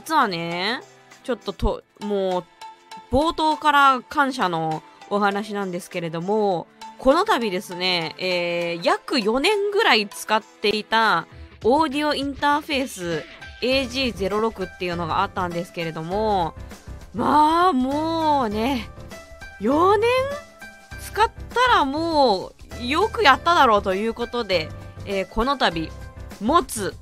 [0.00, 0.80] 実はね、
[1.24, 2.44] ちょっとと、もう、
[3.14, 11.26] 冒頭から感謝のお話なんですけれども、この度ですね、えー、約4年ぐらい使っていた
[11.64, 13.24] オーディオインターフェース
[13.60, 16.54] AG06 っていうのがあったんですけれども、
[17.12, 18.88] まあ、もうね、
[19.60, 20.08] 4年
[21.02, 24.70] 使ったらもうよくやっただろうということで、
[25.04, 25.90] えー、この度、
[26.40, 26.94] MOTU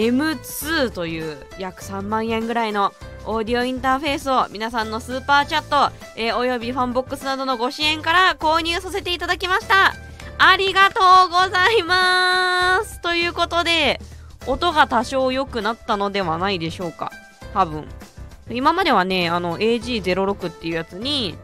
[0.00, 2.94] M2 という約3万円ぐらいの
[3.26, 9.94] オーディオインターフェースを皆さんのスーパーチャット、えー、およびファンボックスなどのご支援から購入させていただきました。
[10.38, 14.00] ありがとうございますということで、
[14.46, 17.12] 音が多少良くなったのではないでしょうか。
[17.52, 17.86] 多分。
[18.48, 21.36] 今まではね、あの AG06 っていうやつに、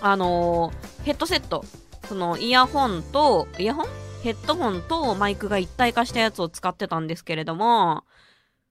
[0.00, 1.64] あのー、ヘッドセット、
[2.08, 3.86] そのイヤホンと、イヤホン
[4.22, 8.04] ヘッドホンとマイクが一体化したやつを使ってたんですけれども、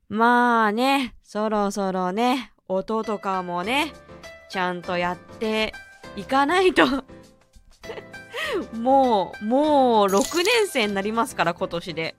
[0.08, 3.92] まあね、そろそろね、音とかもね、
[4.50, 5.74] ちゃんとやって
[6.16, 6.86] いかないと
[8.80, 12.16] もう、もう6年生になりますから、今年で。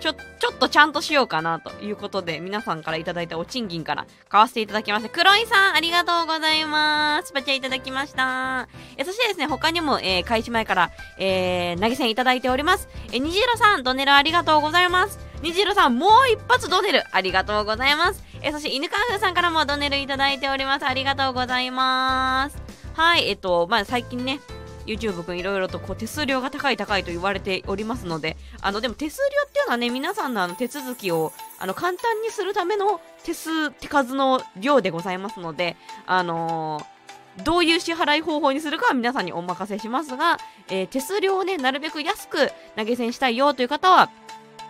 [0.00, 5.10] ちょ、ちょっとちゃんとしようかなということで、皆さんからいただいたお賃金から買わせていただきました。
[5.10, 7.28] 黒井さん、ありがとうございます。
[7.28, 8.68] スパチャいただきました。
[8.96, 12.88] え、そしてですね、他にも、えー、開始前から、えー、投げ銭いただいております。
[13.12, 15.18] え、虹色さん、ドネルありがとうございます。
[15.42, 18.22] 虹色さん、もう一発ドネル、ありがとうございます。
[18.42, 20.86] え、そして、犬川風さんからもドネルいただいております。
[20.86, 22.56] ありがとうございます。
[22.94, 24.40] はい、えっと、まあ、最近ね、
[24.86, 35.76] YouTube くんいろいろとこう手数料が高い高いと言われておりますので、あの、でも手数料っていうのはね、皆さんのあの手続きをあの簡単にするための手数、手数の量でございますので、
[36.06, 36.96] あのー
[37.44, 44.10] どういう支払い方法にするかは皆さんにお任せしますが、えー、手数料をね、なるべく安く投げ銭したいよという方は、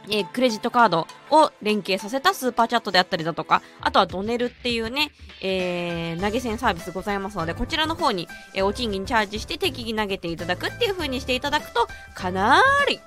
[0.09, 5.11] えー、クレジットカードを連携させたスーパーチャットであったりだとか、あとはドネルっていうね、
[5.43, 13.01] えー、投げ銭サービスございますので、こちらの方に、えー、お賃金チャージして適宜投げていただくっていう風にしていただくと、かなーり、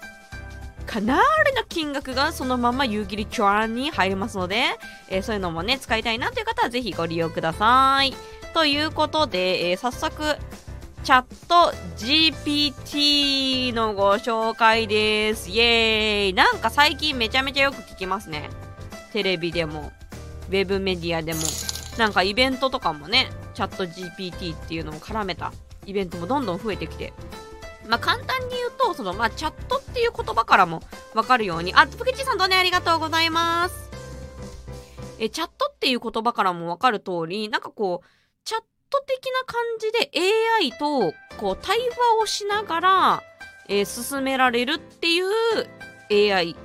[0.86, 4.64] かなりの金額がそのまま夕霧チョアンに入りますので、
[5.10, 8.16] え、そういうのもね、使いたいなという方はぜひご利用ください。
[8.56, 10.36] ということで、え、早速、
[11.04, 15.50] チャット GPT のご紹介です。
[15.50, 18.50] イエーイなんか最近めちゃめちゃよく聞きますね。
[19.14, 19.92] テレビでも、
[20.50, 21.40] ウェブメディアでも。
[21.98, 25.52] なんかイベントとかもね、チャット GPT っていうのを絡めた
[25.86, 27.14] イベントもどんどん増えてきて。
[27.88, 30.84] まあ、簡単に言うと、その、まあ、チャットっていう言葉からも
[31.16, 33.90] わかるように、あ、プケチさんどうねありがとうございます。
[35.18, 38.19] え、チャットっていう言葉からもわかる通り、なんかこう、
[38.90, 40.12] ト的な感じで
[40.62, 43.24] AI とこう対話をしながら、
[43.68, 46.56] えー、進められるっていう AI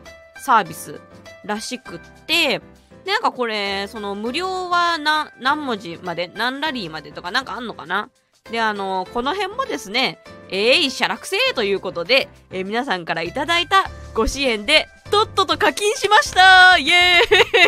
[0.45, 1.01] サービス
[1.45, 2.61] らしくって、
[3.05, 8.11] で、なんかこれ、その無料はな、何文字まで、何ラリーまでとかなんかあんのかな？
[8.51, 10.19] で、あの、この辺もですね、
[10.49, 16.79] えい、しゃらくせーということで、えー、皆さんからいただいたご支援で、とっとと課金しました。
[16.79, 17.21] イエ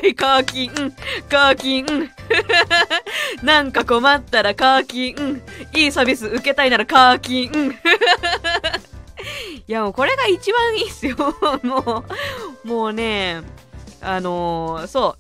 [0.05, 0.15] ーイ。
[0.15, 0.71] 課金。
[1.29, 1.85] 課金。
[3.43, 5.43] なんか困ったら課金。
[5.75, 7.51] いいサービス受けたいなら課金。
[9.67, 11.17] いやもうこれが一番いいっすよ。
[11.65, 12.05] も
[12.65, 13.43] う、もうね、
[14.01, 15.17] あのー、そ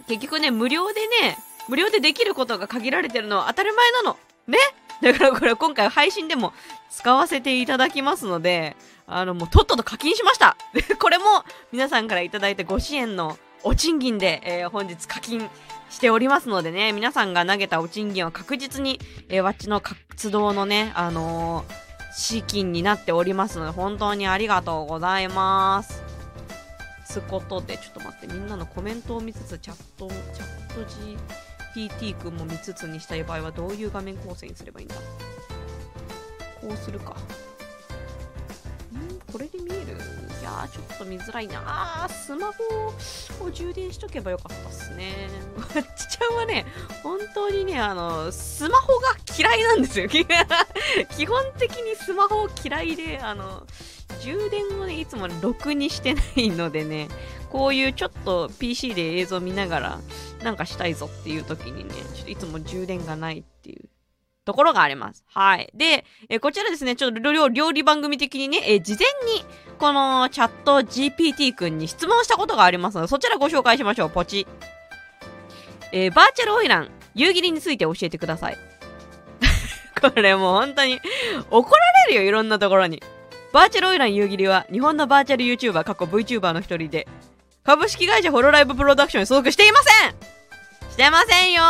[0.00, 0.04] う。
[0.08, 4.16] 結局ね、無料でね、無料でできることが限られてるのは当たり前なの。
[4.48, 4.58] ね。
[5.02, 6.52] だからこれ今回配信でも
[6.90, 8.74] 使わせていただきますので、
[9.08, 10.56] あのもうとっとと課金しました
[11.00, 11.24] これも
[11.72, 15.50] 皆さんからいただいたご支援のお賃金で、えー、本日課金
[15.90, 21.74] しておりますのでね、皆さんが投げたお賃金は確実に、えー、わっちの活動のね、あのー、
[22.14, 26.02] 資金になっておりますので、本当にありがとうございます。
[27.08, 30.84] つことで、ちょっと待って、みんなのコメントを見つつ、チャット、チャット
[31.74, 34.94] GPT 君も見つつにしたい場合は、どういう画面構成にすればいいんだ？
[36.60, 37.16] こうするか。
[39.30, 39.98] これで見える？
[40.40, 41.62] いやー、ちょっと見づらいな
[42.04, 45.28] あスマホを充電しとけばよかったっすね。
[45.56, 46.64] わ っちちゃんはね、
[47.02, 50.08] 本当にね、あの、スマホが嫌いなんですよ。
[51.16, 53.66] 基本的にスマホ嫌いで、あの、
[54.20, 57.08] 充電をね、いつもろくにしてないのでね、
[57.50, 60.00] こういうちょっと PC で映像見ながら、
[60.42, 63.88] なんかしたいぞっていう時にね、ちょっといつも充電がないっていう
[64.48, 65.26] ところがあります。
[65.26, 65.70] はい。
[65.74, 69.44] で、えこちらですね、ちょっと料理番組的にね、え事前に、
[69.78, 74.10] このチャット GPT 君に質問したことがありますので、そちらご紹介しましょう。
[74.10, 74.46] ポチ。
[75.92, 78.56] えー、バーチャルオイラン、夕霧について教えてください。
[80.00, 80.98] これもう本当に、
[81.50, 83.02] 怒られるよ、いろんなところに。
[83.52, 87.06] バーチャルオイラン夕霧は、日本のバーチャル YouTuber、過去 VTuber の一人で、
[87.64, 90.14] 株式会社ホロライブプロダクションに所属していません
[90.90, 91.62] してませんよ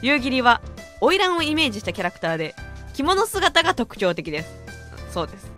[0.00, 0.62] 夕霧は
[1.10, 2.54] 花魁をイメージしたキャラクターで
[2.94, 4.50] 着物姿が特徴的です。
[5.12, 5.50] そうです。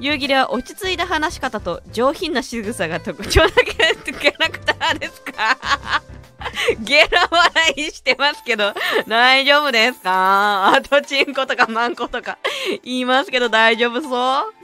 [0.00, 3.86] 夕霧は落ち着いた話し方と上品な仕草が特徴的な
[4.18, 6.02] キャラクターですか？
[6.80, 8.72] ゲラ笑いしてますけど、
[9.06, 10.72] 大丈夫ですか？
[10.74, 12.38] あとチンコとかマンコとか。
[12.82, 14.08] 言いますけど大丈夫そ
[14.48, 14.54] う？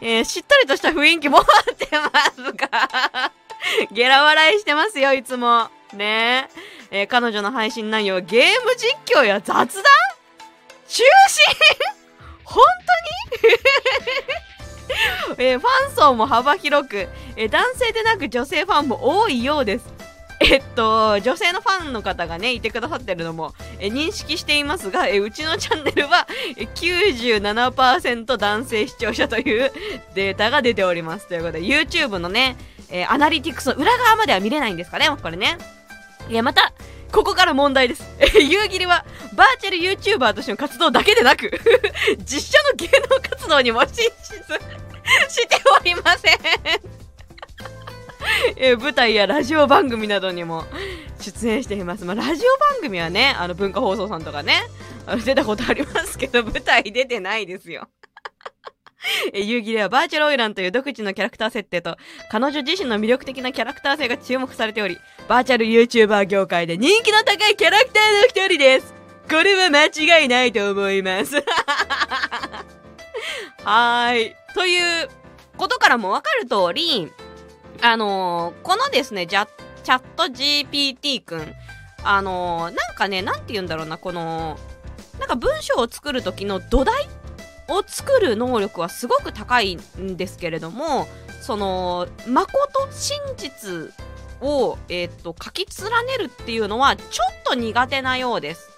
[0.00, 1.44] えー、しっとりとした雰囲気持っ
[1.78, 3.32] てますか？
[3.92, 5.68] ゲラ笑いしてますよ、いつも。
[5.96, 6.48] ね
[6.90, 7.02] え。
[7.02, 9.84] ー、彼女の配信内容はゲーム実況や雑談
[10.88, 11.54] 中心
[12.44, 12.64] 本
[15.36, 15.38] 当に？
[15.50, 19.96] えー、ファン層も幅広く、えー、男性でなく女性ファンも多いようです。
[20.40, 26.26] えっと、女性のファンの方がね、いてくださってるのも、え認識していますが、えうちのチャンネルは、
[26.58, 29.72] え97%男性視聴者という
[30.14, 31.26] データが出ております。
[31.26, 32.56] ということで、YouTube のね、
[32.90, 35.56] え、アナリティクスの裏側までは見れないんですかね、これね。
[36.28, 36.72] いや、また、
[37.12, 38.04] ここから問題です。
[38.18, 41.50] え、 夕霧は、バーチャル YouTuber としての活動だけでなく
[42.24, 44.04] 実写の芸能活動にも進出
[45.28, 46.36] しておりません
[48.56, 50.64] え、舞台やラジオ番組などにも
[51.20, 52.04] 出演しています。
[52.04, 54.62] まあ、ラジオ番組はね、あの文化放送さんとかね、
[55.24, 57.88] 出たことありますけど、舞台出てないですよ。
[59.32, 61.96] え遊戯ではバーチャルオイランという独自のキャラクター設定と
[62.30, 64.98] 彼女自身の魅力的なキャラクター性が注目されており
[65.28, 68.94] バーチャル YouTuber 業界で人気の高いキャラクターの一人です。
[69.28, 71.34] これは間違いないと思います。
[73.64, 74.36] はーい。
[74.54, 75.08] という
[75.56, 77.10] ことからもわかる通り
[77.82, 79.46] あのー、このですね、チャ
[79.84, 81.54] ット GPT くん、
[82.04, 84.58] あのー、なんかね、なんて言うんだろうな、この、
[85.18, 87.08] なんか文章を作る時の土台
[87.68, 91.06] を作る能力はすごく高いんですけれども、
[91.40, 92.52] その、誠、
[92.90, 93.94] 真実
[94.40, 98.70] を、えっ、と、書き連ねるっていうのはちょっと苦手なようです。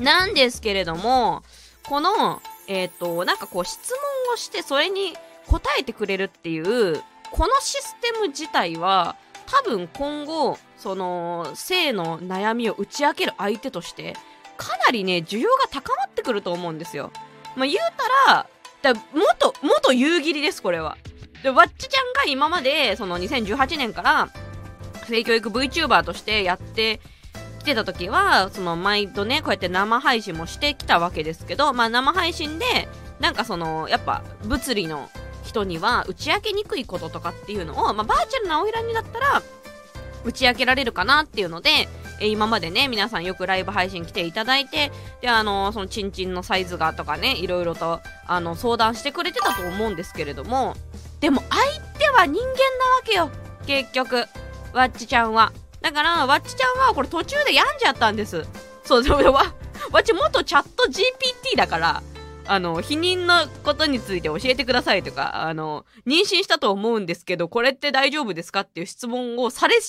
[0.00, 1.42] なんですけれども、
[1.88, 5.14] この、えっ、と、なんかこう質問をしてそれに
[5.46, 9.16] 答えてくれるっていうこのシステム自体は
[9.46, 14.14] 多分今後その性の悩みを打ち明ける相手として
[14.56, 17.10] かなりね需要が高まってくると思うんですよ。
[17.56, 17.78] まあ、言う
[18.26, 18.46] たら
[18.94, 20.96] だ元元夕霧ですこれは。
[21.42, 24.28] でわっちちゃんが今までその2018年から
[25.06, 27.00] 性教育 VTuber としてやって
[27.58, 32.88] きてた時はその毎度ねこうやって生配信もしてきたわけですけどまあ生配信で
[33.20, 35.08] なんかそのやっぱ物理の
[35.44, 39.42] 人には打ち明けにくいこととかっていうのを、まあ、バーチャルな青色になったら
[40.24, 41.88] 打ち明けられるかなっていうので、
[42.20, 50.76] え今までね、皆さんよくライブ配信来ていただいて、で、あのそのチンチンのサイズがとかね、いろいろと、あの、相談してくれてたと思うんですけれども、
[51.20, 51.62] でも相
[51.98, 53.30] 手は人間なわけよ、
[53.66, 54.26] 結局。
[54.72, 55.52] ワッチちゃんは。
[55.80, 58.46] だから、ワッチちゃんはこれ途中で病んじゃったんです。
[58.84, 62.02] そう、でも、ワッチ元チャット GPT だから、
[62.46, 69.80] あの、否認のことについて教えてくださいとか、あの、妊娠したと思うんですけど、これって大丈夫ですかっていう質問をされ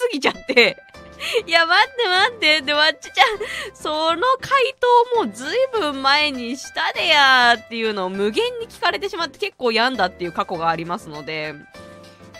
[0.00, 0.82] すぎちゃって
[1.46, 3.26] いや、待って待って、で、わっちちゃん、
[3.74, 4.74] その回
[5.14, 11.54] 答もずいぶん前にしたでやーっていうのを無限に聞かれてしまって結構病んだっていう過去がありますので、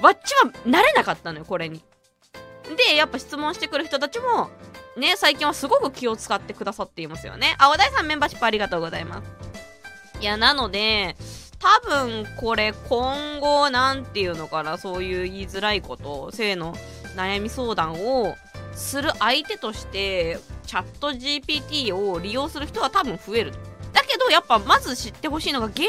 [0.01, 1.83] わっちは慣れなかったのよ、これに。
[2.89, 4.51] で、やっぱ質問してくる人たちも、
[4.97, 7.57] ね、最近はすごく気を使ってくださっていますよね。
[7.59, 10.21] あ、おだいさんメンバーシップありがとうございます。
[10.21, 11.17] いや、なので、
[11.59, 16.75] 多分これ今後なんていうのかな、そういう言いづらいこと、性の
[17.17, 18.37] 悩み相談を
[18.73, 23.53] する相手として、チャット GPT を利用する人は多分増える。
[23.93, 25.81] だけど、やっぱまず知ってほしいのが現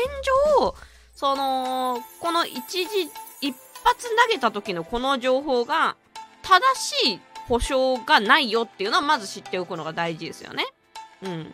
[0.57, 0.75] 状、
[1.13, 3.09] その、この一時、
[3.41, 5.95] 一発投げた時のこの情報が
[6.41, 10.65] 正しい保証がないよっていうのはまず知っておくのが大事ですよね。
[11.23, 11.53] うん。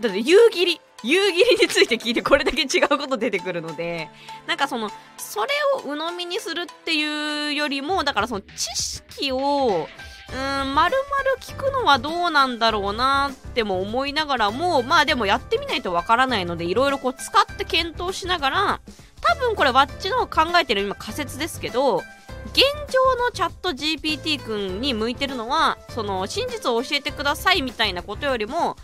[0.00, 4.08] だって夕霧夕霧について聞いてこれだけ違うこと出てくるので
[4.46, 9.88] なんかそのそれを鵜呑みにするっていうよりもだからその知識を
[10.32, 10.96] うん、まる
[11.40, 18.80] 聞くのはどうなんだろうなっても思いながらも、まあでもやってみないとわからないので、いろいろこう使って検討しながら、
[19.20, 28.76] 多分これワッチの考えてる今仮説ですけど、現状のチャット GPT 君に向いてるのは、その真実を教えてくださいみたいなことよりも、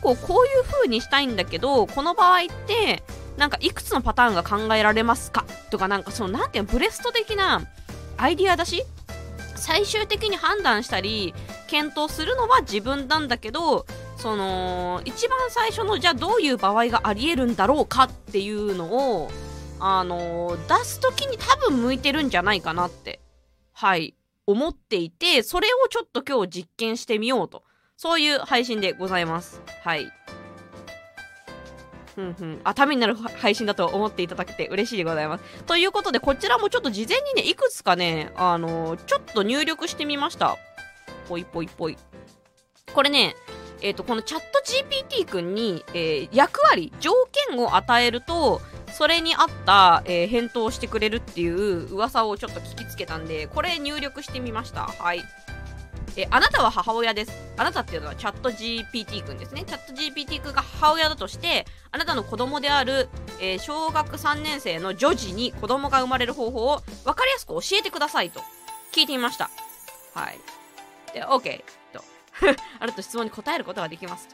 [0.00, 3.02] こうこうこういう風にしたいんだけど、この場合って、
[3.36, 5.44] なんかいくつのパターンが考えられますか？
[5.70, 7.62] とかなんかそのなんていうのブレスト的な
[8.16, 8.84] アイディアだし？
[9.56, 11.34] 最終的に判断したり
[11.68, 13.86] 検討するのは自分なんだけど
[14.18, 19.30] その一番最初のじゃあどういう場合がありえるんだろうかっていうのを
[19.80, 23.20] あの出す時に多分向いてるんじゃないかなって
[23.72, 24.14] はい
[24.46, 27.63] 思っていて、それをちょっと今日実験してみようと。
[27.96, 29.60] そういう配信でございます。
[29.82, 30.10] はい。
[32.14, 32.60] ふんふん。
[32.64, 35.44] あ、ためになる配信だと思っていただけて嬉しいでございます。
[35.64, 40.56] ということで、こちらもちょっと事前にね、いくつかね、あのー、ちょっと入力してみました。
[41.28, 41.96] ぽいぽいぽい。
[42.92, 43.34] これね、
[43.82, 44.62] えっ、ー、と、このチャット
[45.20, 47.12] GPT 君に、えー、役割、条
[47.48, 48.60] 件を与えると、
[48.92, 54.82] それに合った、え、返答をしてくれるっていう噂をちょっと聞きつけたんで、これ入力してみました。
[54.82, 55.22] はい。
[56.16, 57.32] えあなたは母親です。
[57.56, 59.64] あなたっていうのはチャット GPT 君ですね。
[59.66, 63.08] チャット GPT 君が母親だとして、あなたの子供である、
[63.40, 68.40] えー、小学3年生の女児に子供が生まれる方法を分かりやすく教えてくださいと
[68.92, 69.50] 聞いてみました。
[70.14, 70.38] はい。
[71.12, 72.04] で、OK と。
[72.78, 74.28] あると質問に答えることができます。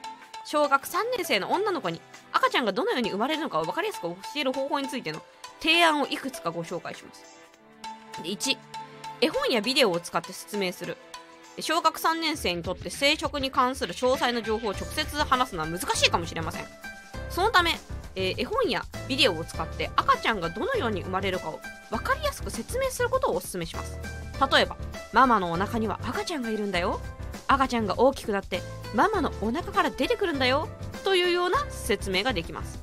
[0.45, 2.01] 小学3年生の女の子に
[2.33, 5.23] 赤ちゃんがどのように生まれるのかを分かりやすく教える方法についての
[5.61, 7.25] 提案をいくつかご紹介します。
[8.23, 8.59] で1、
[9.23, 10.97] 絵本やビデオを使って説明する。
[11.63, 16.65] 小学3年生にとって生殖に関する詳細な情報を直接話すのは難しいかもしれません。
[17.29, 17.79] そのため、
[18.17, 23.99] えー、絵本やビデオを使って赤ちゃんがどのように生まれるかを分かりやすく説明することをお勧めします。
[24.53, 24.77] 例えば
[25.13, 27.01] ママのお腹には赤ちゃんがいるんだよ。
[27.47, 28.63] 赤ちゃんが大きくなって
[28.95, 30.69] ママのお腹から出てくるんだよ。
[31.05, 32.79] というような説明ができます、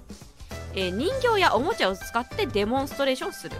[0.73, 3.55] えー、人形やおもちゃを使ってデモンストレーションする。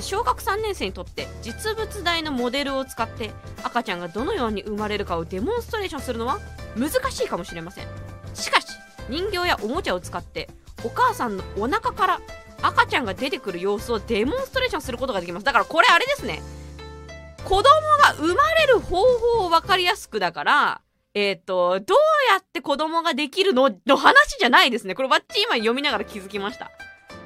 [0.00, 3.30] 小学3年生にとって実物大のモデルを使って
[3.62, 6.40] 赤ちゃんがどのように生まれるかをデモンストレーションするのは
[6.76, 7.86] 難しいかもしれません
[8.34, 8.66] しかし
[9.08, 10.48] 人形やおもちゃを使って
[10.84, 12.20] お母さんのお腹から
[12.62, 16.42] 赤ちゃんが出てくる様子をデモンストレーションすることができますだからこれあれですね
[17.44, 17.62] 子供
[18.02, 18.96] が生まれる方
[19.38, 20.80] 法を分かりやすくだから
[21.14, 21.98] えっ、ー、と、どう
[22.32, 24.96] やって子供ができるのの話じゃないですね。
[24.96, 26.72] これバッチ今読みながら気づきました。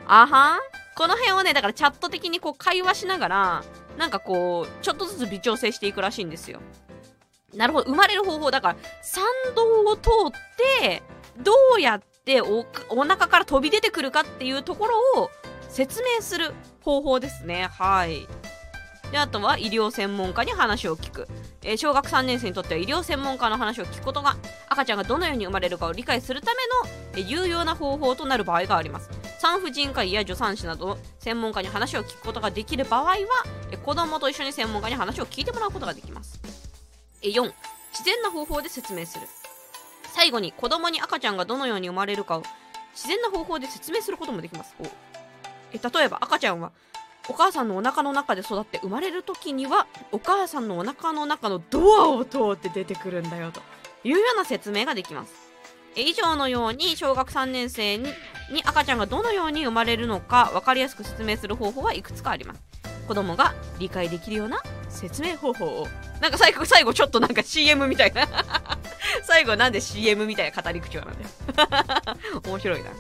[0.07, 0.61] あはん
[0.99, 3.65] この辺をね、だからチャット的にこう会話しながら、
[3.97, 6.59] なんかこう、ちょっとずつ微調整していくらしいんですよ。
[7.55, 7.87] なるほど。
[7.89, 8.51] 生まれる方法。
[8.51, 9.25] だから、参
[9.55, 11.05] 道を通って、
[11.41, 15.31] どうやっておお腹から飛び出てくるかっていうところを
[15.69, 16.53] 説明する
[16.83, 17.69] 方法ですね。
[17.71, 18.27] はい。
[19.13, 21.29] で、あとは医療専門家に話を聞く。
[21.63, 24.37] えー、小学3年生にとっては医療専門家の話を聞くことが
[24.69, 29.09] 赤ちゃんがどのように生まれるかを理解するための、えー、有用な方法となる場合があります。
[29.39, 33.17] 産婦人科医や助産師など専門家に話を聞くことができる場合は、
[33.71, 36.41] えー、子供と一緒に専門家に話を聞いてもらうことができます。
[37.23, 37.53] 4、
[37.93, 39.27] 自然な方法で説明する。
[40.13, 42.43] 最後に子供に赤ちゃんがどのように生まれるかを
[42.93, 44.75] 自然な方法で説明することもできます。
[45.73, 46.73] え例えば赤ちゃんは
[47.29, 53.61] お母さんのお腹の中で育って生まれる時にはお母さんのお腹の中のドアを通って出てくるんだよと
[54.03, 55.48] いうような説明ができます
[56.03, 58.13] 以上のように小学3年生に
[58.65, 62.61] 赤ちゃんがどのように生まれるのか分かりやすく説明する方法はいくつかあります。
[63.07, 65.87] 子供が理解できるような説明方法を。
[66.21, 68.29] なんか最後最後ちょっとなんか CM みたいな。
[69.23, 71.31] 最後なんで CM みたいな語り口調なんだよ。
[72.47, 72.91] 面白いな。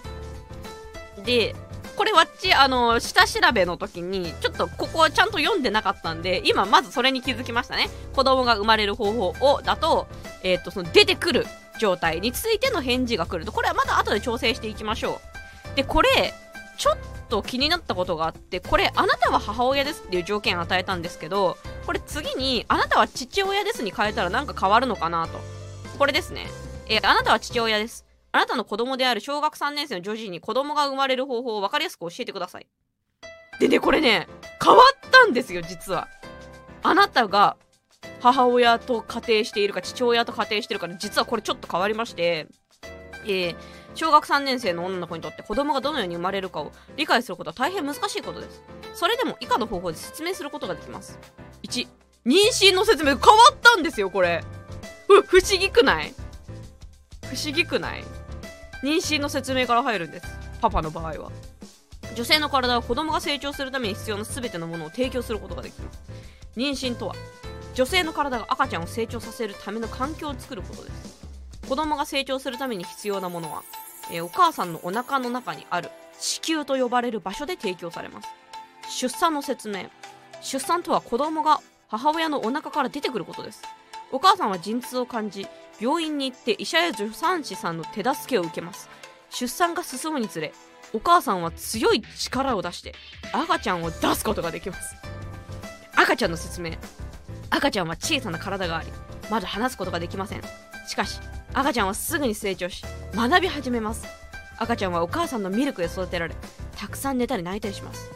[1.24, 1.54] で
[1.98, 7.90] これわっち、あの、下調べの時に、ちょっとここはちゃんと読んでなかったんで、今まずそれに気づきましたね。
[8.14, 10.06] 子供が生まれる方法を、だと、
[10.44, 11.44] え、ー、と、その出てくる
[11.78, 15.20] 状態についての返事が来ると、これはまだ後で調整していきましょ
[15.72, 15.76] う。
[15.76, 16.08] で、これ、
[16.76, 16.96] ちょっ
[17.28, 21.56] と気になったことがあって、これ、あなたは母親ですっていう条件を与えたんですけど、
[21.86, 25.40] これ次に、あなたは父親ですに変えたらなんか変わるのかなと。
[25.98, 26.46] これですね。
[26.88, 28.04] え、あなたは父親です。
[28.30, 32.66] あなたの子供である小学3年生の女児に子供が生まれる方法を分かりやすく教えてください。
[33.58, 34.28] でね、これね、
[34.62, 36.08] 変わったんですよ、実は。
[36.82, 37.56] あなたが
[38.20, 42.46] 母親と仮定しているか、父親と仮定しているかで、実はこれちょっと変わりまして、
[43.24, 43.56] えー、
[43.94, 48.62] 小学3年生の女の子にとって子供がどのように生まれるかを理解することは大変難しいことです。
[48.94, 51.18] それでも以下の方法で説明することができます。
[51.62, 51.86] 1、
[52.26, 53.20] 妊娠の説明変わ
[53.52, 54.42] ったんですよ、これ。
[55.08, 56.14] う、不思議くない？
[57.24, 58.04] 不思議くない？
[58.82, 60.26] 妊娠の説明から入るんです
[60.60, 61.32] パパの場合は
[62.14, 66.00] 女性の体は子供が成長するために必要な全てのものを提供することができます
[66.56, 67.14] 妊娠とは
[67.78, 71.24] 女性の体が赤ちゃんを成長させるための環境を作ることです。
[71.68, 73.62] 子供が成長するために必要なものは、
[74.10, 78.28] えー、お母さんのお腹の中にある子宮と呼ばれる場所で提供されます。
[78.90, 79.90] 出産の説明。
[80.42, 83.62] 出産とは子供が母親のお腹から出てくることです。
[84.10, 85.46] お母さんは陣痛を感じ
[85.78, 88.90] 病院に行って医者や助産師さんの手助けを受けます。
[89.30, 90.52] 出産が進むにつれ
[90.92, 92.96] お母さんは強い力を出して
[93.32, 94.96] 赤ちゃんを出すことができます。
[95.94, 96.72] 赤ちゃんの説明。
[97.50, 98.88] 赤ちゃんは小さな体があり
[99.30, 100.42] まだ話すことができません。
[100.86, 101.20] しかし
[101.52, 104.06] 赤ちゃんはすぐに成長し学び始めます。
[104.58, 106.34] 赤ちゃんはお母さんのミルクで育てられ
[106.76, 108.10] たくさん寝たり泣いたりします。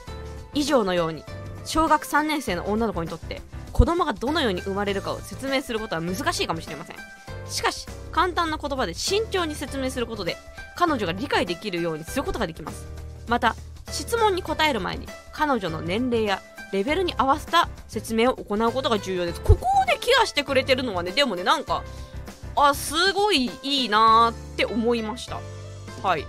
[0.54, 1.24] 以上のように
[1.64, 3.40] 小学3年生の女の子にとって
[3.72, 6.96] 子供がどのように生まれるかを説明することは難しいかもしれません。
[7.48, 10.36] しかし簡単な言葉で慎重に説明することで
[10.76, 12.86] 彼女が理解できるようにすることができます。
[13.28, 13.54] また
[13.90, 19.40] 質問に答える前に彼女の年齢やレベルに合わせた説明を行うことが重要です。
[19.40, 21.84] ここでケアしてくれてるのはねでもねなんか
[22.56, 25.38] あすごいいいなーって思いました。
[26.02, 26.26] はい。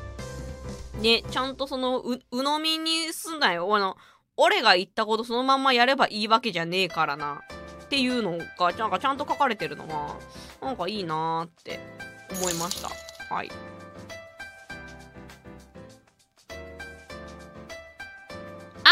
[1.02, 3.74] ねちゃんとそのう鵜呑みにすんなよ。
[3.76, 3.98] あの
[4.36, 7.42] 俺が言ったことそのまんまやればいいわけじゃねえからな
[7.84, 10.18] っていうのがなんかちゃんと書かれてるのは
[10.62, 11.80] なんかいいなーって
[12.32, 12.90] 思いました。
[13.34, 13.52] はい。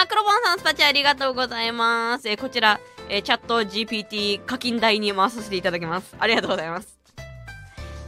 [0.02, 2.28] あ、クロボンさんスパチャありがとうございます。
[2.28, 6.16] えー、こちら、えー、チャット GPT 課金台に回させていただきます。
[6.20, 6.98] ありがとうございます。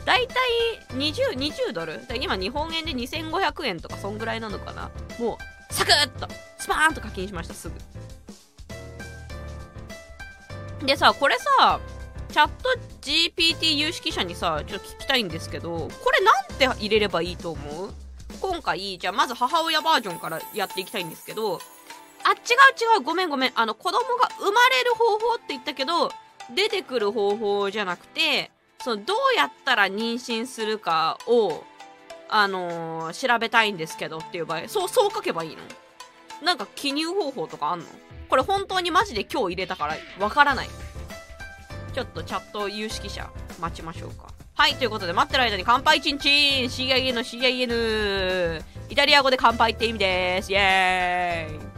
[0.04, 0.38] だいたい
[0.98, 2.02] 20、20ドル？
[2.20, 4.90] 今日本円で2500円とかそんぐらいなのかな？
[5.20, 5.38] も
[5.70, 7.76] う、サクッと、スパーンと課金しました、すぐ。
[10.88, 11.80] でさ、これさ、
[12.30, 17.94] チャット GPT 有識者にさ、ちょっと聞きたいんですけど、これなんて入れればいいと思う？
[18.42, 21.62] 今回、じゃあまず母親バージョンからやっていきたいんですけど、
[22.25, 22.38] あ、違う
[22.98, 23.51] 違う、ごめんごめん。
[23.56, 26.12] あの、子供が生まれる方法って言ったけど、
[26.53, 28.51] 出てくる方法じゃなくて、
[28.84, 31.63] その、どうやったら妊娠するかを、
[32.30, 35.62] あのー、調べたいんですけどっていう場合、そう、そう書けばいいの？
[36.44, 37.86] なんか記入方法とかあんの？
[38.27, 40.70] これ本当にマジで今日入れたからわからない。
[41.94, 44.27] ちょっとチャット有識者待ちましょうか。
[44.56, 48.63] はい、ということで待ってる間に乾杯チンチン !CIN、CIN!
[48.89, 50.51] イタリア語で乾杯って意味です。
[50.51, 51.73] イェーイ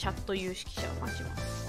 [0.00, 1.60] チャット有識者を待ちます。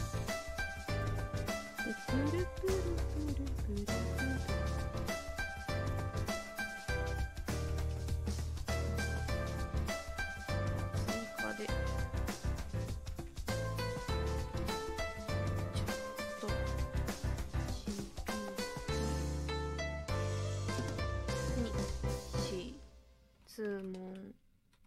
[23.48, 24.34] 質問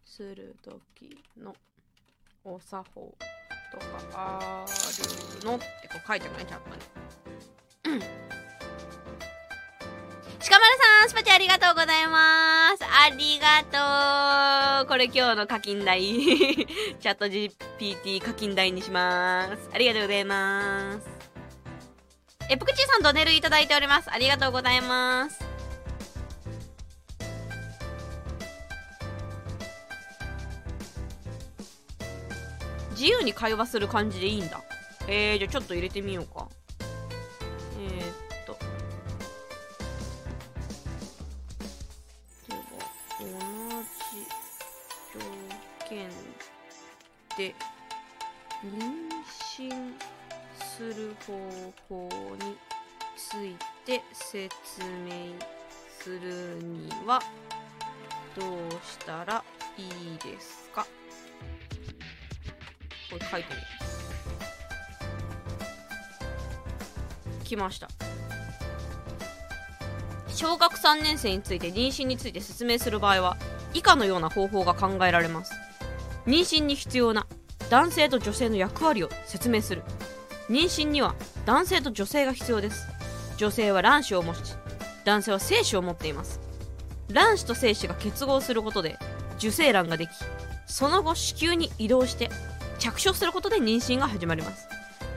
[0.03, 1.55] する時の
[2.43, 3.15] お作法
[3.75, 4.65] とかあ
[5.41, 6.75] るのってこう書いてあるねちゃんとね。
[7.85, 7.99] うん。
[10.47, 12.83] 鹿丸さん、スパチャありがとうございます。
[12.83, 13.63] ありが
[14.83, 14.87] とう。
[14.87, 16.01] これ今日の課金代。
[16.05, 19.69] チャット GPT 課金代にします。
[19.73, 21.07] ありがとうございます。
[22.49, 24.11] え、プクチーさんドネルいただいております。
[24.11, 25.44] ありがとうございます。
[32.95, 34.63] 自由に会話する感じでいいんだ。
[35.07, 36.47] えー、じゃあちょっと入れてみようか。
[37.77, 38.57] えー、っと。
[42.49, 42.77] 例えば、
[43.19, 44.25] 同じ
[45.13, 46.09] 条件
[47.37, 47.53] で
[48.63, 49.11] 妊
[49.59, 49.93] 娠
[50.57, 51.33] する方
[51.89, 52.09] 法
[52.45, 52.57] に
[53.17, 53.55] つい
[53.85, 54.49] て説
[55.05, 55.33] 明
[55.99, 57.19] するには
[58.35, 59.43] どうしたら
[59.77, 60.64] いいです
[63.15, 63.59] これ書いてる
[67.45, 67.87] 来ました。
[70.29, 73.37] 小学3年生について妊娠について説明する場合は
[73.73, 75.53] 以下のような方法が考えられます。
[76.25, 77.25] 妊娠に必要な
[77.69, 79.83] 男性と女性の役割を説明する。
[80.49, 82.87] 妊娠には男性と女性が必要です。
[83.37, 84.55] 女性は卵子を持ち
[85.05, 86.41] 男性は精子を持っています。
[87.13, 88.97] 卵子と精子が結合することで
[89.37, 90.09] 受精卵ができ
[90.65, 92.29] その後子宮に移動して
[92.85, 94.67] 着床することで妊娠が始まります。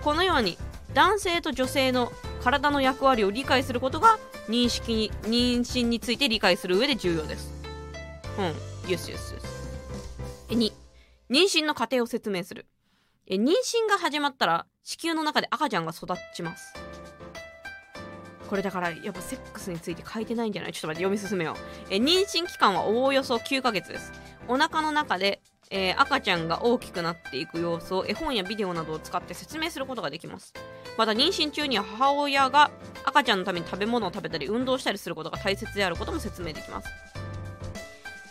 [0.03, 0.57] このように
[0.95, 2.11] 男性と女性の
[2.43, 7.53] 体の役割を理解することが認識に妊娠について理解する上で重要です。
[8.39, 8.43] う
[8.89, 8.91] ん。
[8.91, 9.43] よしよしよし
[10.49, 10.73] 2
[11.29, 12.67] 妊娠の過程を説明する。
[13.27, 13.51] え妊娠
[13.91, 16.73] が始まったら子宮の中で赤ちゃんが育ちます。
[18.49, 20.73] これだからやっぱセックスについて書いてないんじゃない？
[20.73, 21.57] ちょっと待って読み進めよう。
[21.91, 24.11] え妊娠期間はおおよそ9ヶ月です。
[24.49, 30.55] お腹の中でえー、赤ちゃんが大きくなっていく様子を絵本やビデオなどを使って説明することができます。
[30.97, 32.71] また妊娠中には母親が
[33.05, 36.89] 赤ちゃんのために食べ物を食べたり運動したりすることが大切であることも説明できます。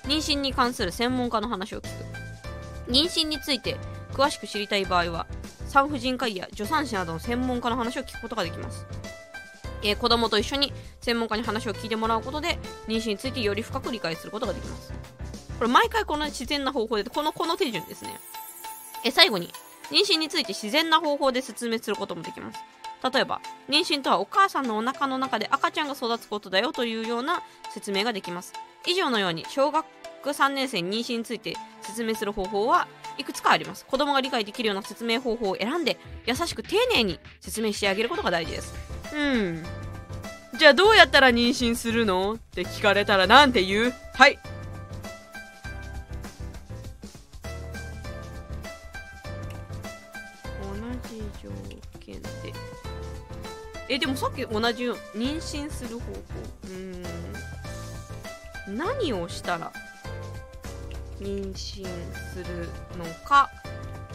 [0.04, 2.92] 妊娠に関する専門家の話を聞く。
[2.92, 3.78] 妊娠について
[4.14, 5.28] 詳しく知りたい場合は
[5.68, 8.86] 産婦人科医や助産師などの専門家の話を聞くことができます。
[9.84, 14.94] えー、子供と一緒に専門家に話を聞いてもらうことで妊娠についてより深く理解することができます。
[15.58, 18.20] これ毎回この自然な方法で、この、この手順ですね。
[19.04, 19.52] え、最後に、
[19.92, 22.60] 妊娠について自然な方法で説明することもできます。
[23.14, 27.42] 例えば、妊娠とはお母さんのお腹の中で赤ちゃんが育つことだよというような
[27.72, 28.54] 説明ができます。
[28.86, 29.86] 以上のように、小学
[30.24, 38.74] 3年生に妊娠について説明する方法はいくつかあります子供が理解できるような説明方法を選んで優しく丁寧に説明してあげることが大事です
[39.14, 39.64] うん
[40.58, 42.34] じゃあどうやったら妊娠するの？
[42.34, 43.94] って聞かれたらなんて言う？
[44.16, 44.38] はい
[51.10, 51.50] じ条
[52.00, 52.28] 件で。
[53.90, 56.20] えでもさっき同じよう妊娠する方法
[56.68, 56.72] う
[58.74, 59.72] ん何をしたら
[61.22, 61.86] 妊娠
[62.34, 63.50] するのか？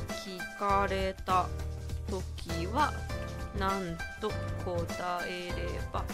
[0.08, 1.46] 聞かれた
[2.10, 2.92] 時は
[3.58, 4.30] 何と
[4.64, 5.52] 答えれ
[5.92, 6.04] ば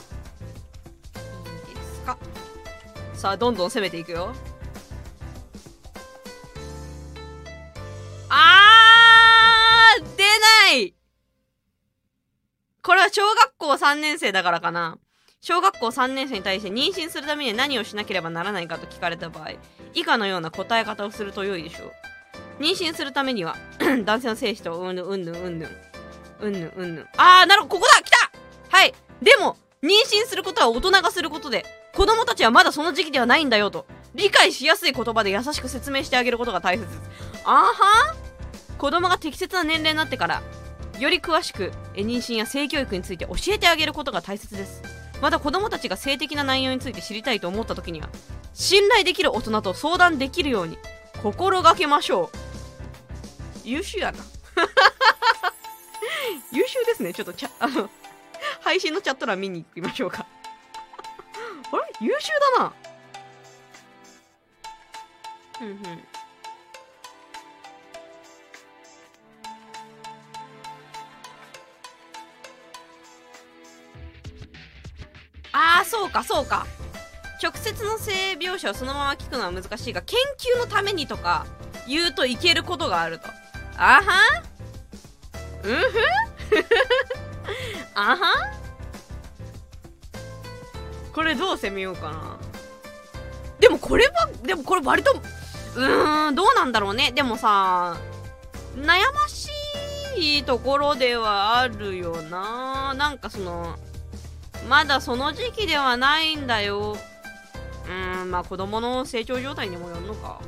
[1.69, 2.17] いいですか？
[3.15, 4.33] さあどんどん攻めていくよ。
[13.69, 14.99] 校3年生だからかな。
[15.41, 19.51] 小学校3年生に対して妊娠するために何をしなければならないかと聞かれた場合
[19.95, 21.93] 以下のような答え方をすると良いでしょう。
[22.61, 23.57] 妊娠するためには
[24.05, 25.71] 男性の精子とうんぬうんぬうんぬん。
[26.41, 27.07] うんぬうんぬん。
[27.17, 27.77] あーなるほど。
[27.77, 28.03] ここだ！
[28.03, 28.17] 来た！
[28.77, 28.95] はい。
[29.23, 37.01] でも妊娠することは大人がすることで子供たちはまだその時期ではないんだよと理解しやすい言葉で優しく説明してあげることが大切です。
[37.45, 38.17] あーは？
[38.77, 40.43] 子供が適切な年齢になってから
[40.99, 44.83] より詳しく妊娠や性教育について教えてあげることが大切です。
[45.21, 48.09] また子供たちが性的な内容について知りたいと思った時には
[48.55, 50.79] 信頼できる大人と相談できるように
[51.23, 53.69] 心がけましょう。
[53.69, 54.19] 優秀やな。
[56.53, 57.13] 優秀ですね。
[57.13, 57.91] ちょっとちゃあの
[58.61, 60.27] 配信のチャット欄見に行きましょうか。
[61.73, 62.07] あれ？
[62.07, 62.73] 優秀だな。
[65.61, 65.79] うんうん。
[75.53, 76.67] ああそうかそうか。
[77.43, 80.19] 直接の性描写をそのまま聞くのは難しいが研
[80.57, 81.47] 究のためにとか
[81.87, 83.29] 言うといけることがあると。
[83.77, 84.43] あは
[85.63, 85.83] うんふ
[87.95, 88.19] あは
[91.13, 92.37] これどう攻めようかな。
[93.61, 97.13] でもこれはでもこれ割とうーんどうなんだろうね。
[97.13, 97.97] でもさ
[98.77, 99.49] 悩まし
[100.17, 102.95] いところではあるよな。
[102.95, 103.77] なんかその
[104.67, 106.97] まだその時期ではないんだよ。
[107.87, 110.41] うーんまあ子供の成長状態にもよるのか。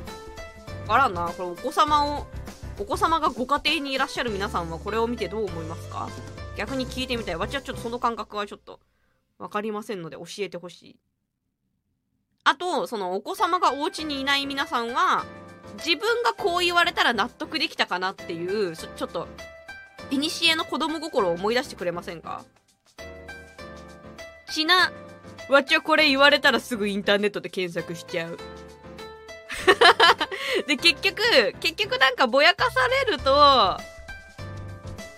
[0.87, 2.27] あらんなこれお子様を
[2.79, 6.09] お子様がご家庭にいらっしゃる皆さんはこれを見てどう思いますか？
[6.57, 7.35] 逆に聞いてみたい。
[7.35, 8.79] わちはちょっとその感覚はちょっと
[9.37, 10.99] 分かりませんので教えてほしい。
[12.43, 15.25] あとそのお子様がお家にいない皆さんは
[15.77, 19.27] 自分がこう言われたら納得できたかなっていうちょっと
[20.09, 20.21] 古
[20.55, 22.43] の子供心を思い出してくれませんか？
[24.51, 24.91] ちな。
[25.49, 28.37] わっちはこれ言われたらすぐインターネットで検索しちゃう。
[30.67, 31.21] で結局
[31.59, 33.77] 結局なんかぼやかされると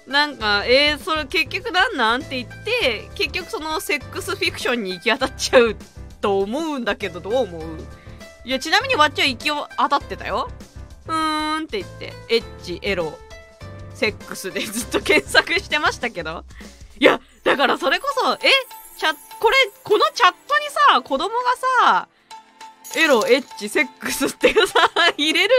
[0.07, 5.75] なんかえー、それ結局なんなんって言って結局そのセックスフィクションに行き当たっちゃう
[6.19, 7.61] と思うんだけどどう思う？
[8.45, 10.49] いやちなみにわっちは行き当たってたよ。
[11.07, 13.17] うーんって言ってエッチエロ
[13.93, 16.43] セックスでずっと検索してましたけど。
[16.99, 18.37] いやだからそれこそえ？
[18.97, 21.33] チャこれこのチャットにさ子供が
[21.83, 22.07] さ
[22.95, 24.75] エロ、エッチ、セックスっていうさ、
[25.17, 25.53] 入れる、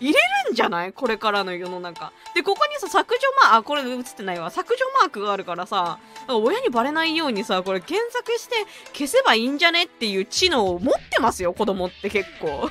[0.00, 0.92] 入れるんじゃない？
[0.94, 2.12] これからの世の中。
[2.34, 4.48] で、ここにさ、削除マーク、あ、これ映ってないわ。
[4.50, 5.98] 削除マークがあるからさ、
[6.28, 12.70] 親にバレないようにさ、これ検索して消せばいいんじゃねっていう知能を持ってますよ、子供って結構。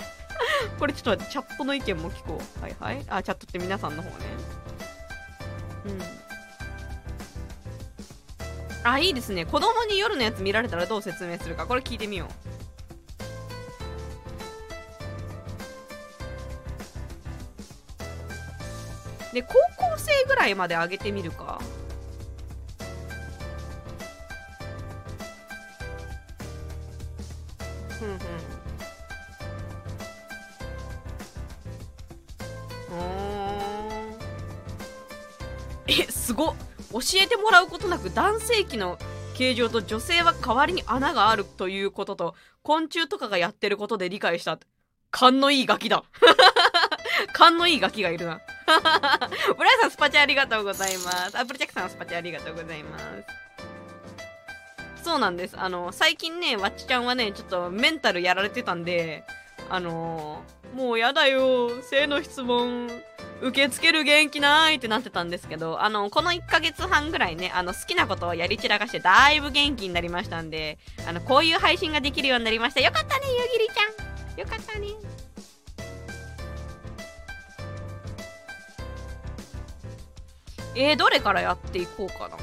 [0.78, 2.62] これちょっと待って、チャットの意見も聞こう。
[2.62, 3.04] はいはい。
[3.10, 4.14] あ、チャットって皆さんの方ね。
[5.84, 5.98] うん。
[8.84, 9.46] あ、いいですね。
[9.46, 11.66] 子供に夜のやつ見られたらどう説明するか。
[11.66, 12.28] これ聞いてみよう。
[19.32, 21.58] で高校生ぐらいまで上げてみるか
[27.88, 28.18] ふんふん
[35.86, 36.54] えすごっ
[36.92, 38.98] 教えてもらうことなく男性器の
[39.34, 44.58] 形状と女性は代わりに穴があるということと昆虫とかがやってることで理解した
[45.10, 46.04] 勘のいいガキだ
[47.34, 48.40] 勘のいいガキがいるな
[49.56, 51.38] ブライさんスパチャありがとうございます。
[51.38, 53.04] アップルチャックさんスパチャありがとうございます。
[55.02, 55.58] そうなんです。
[55.58, 59.24] あの、最近ね、わっちちゃんはね、ちょっとメンタルやられてたんで、
[59.68, 62.88] あのー、もうやだよ、性の質問、
[63.42, 70.78] 受け付ける元気ないってなってたんですけど、あの、この1ヶ月半ぐらいね、あの、好きなことをやり散らかしてだいぶ元気になりましたんで、
[71.08, 72.80] あの、こういう配信ができるようになりました。
[72.80, 74.40] よかったね、ゆぎりちゃん。
[74.40, 74.88] よかったね。
[80.74, 82.36] えー、どれからやっていこうかな。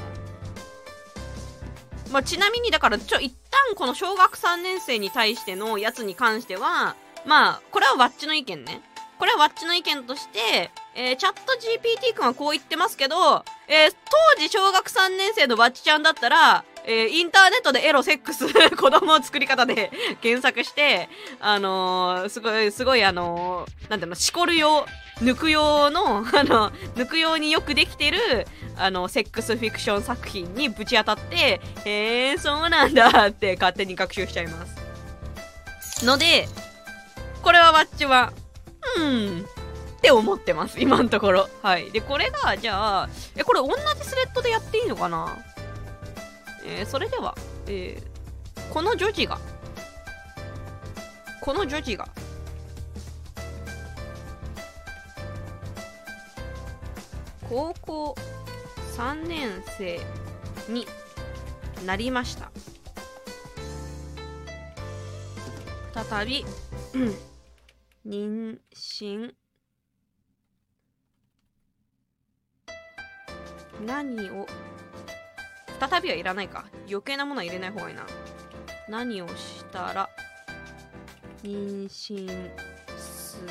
[2.12, 8.82] まあ、ちなみに、だから、ちょ、一旦この小学3年生に対してのやつに関しては、まあ、これはわっちの意見ね。
[9.20, 13.96] これはワッチの意見として、えー、チャット GPT 君はこう言ってますけど、えー、
[14.34, 24.86] 当時小学3年生のワッチちゃんだったら、えー、インターネットでエロ、セックス、 子供を作り方で 検索して、あのー、すごい、すごいあのー、なんていうの、しこる用、
[25.20, 28.46] 抜く用の、 あの、抜く用によくできてる、
[28.78, 36.06] あの、セックスフィクション作品にぶち当たって、へえー、そうなんだって勝手に学習しちゃいます。
[36.06, 36.48] ので、
[37.42, 38.32] これはワッチは、
[38.96, 41.48] うん、って思ってます、今のところ。
[41.62, 41.90] はい。
[41.90, 45.36] で、これが、じゃあ、え、これ同じスレッドでやっていいのかな？
[46.66, 49.38] えー、それでは、えー、この女児が、
[51.40, 52.08] この女児が、
[57.48, 58.16] 高校
[58.96, 60.00] 3年生
[60.68, 60.86] に
[61.84, 62.50] なりました。
[66.08, 66.44] 再び、
[66.94, 67.29] うん
[68.06, 69.34] 妊娠
[73.84, 74.46] 何を？
[75.78, 76.66] 再びはいらないか。
[76.88, 78.06] 余計なものは入れない方がいいな。
[78.88, 80.10] 何をしたら、
[81.42, 82.50] 妊娠
[82.98, 83.42] す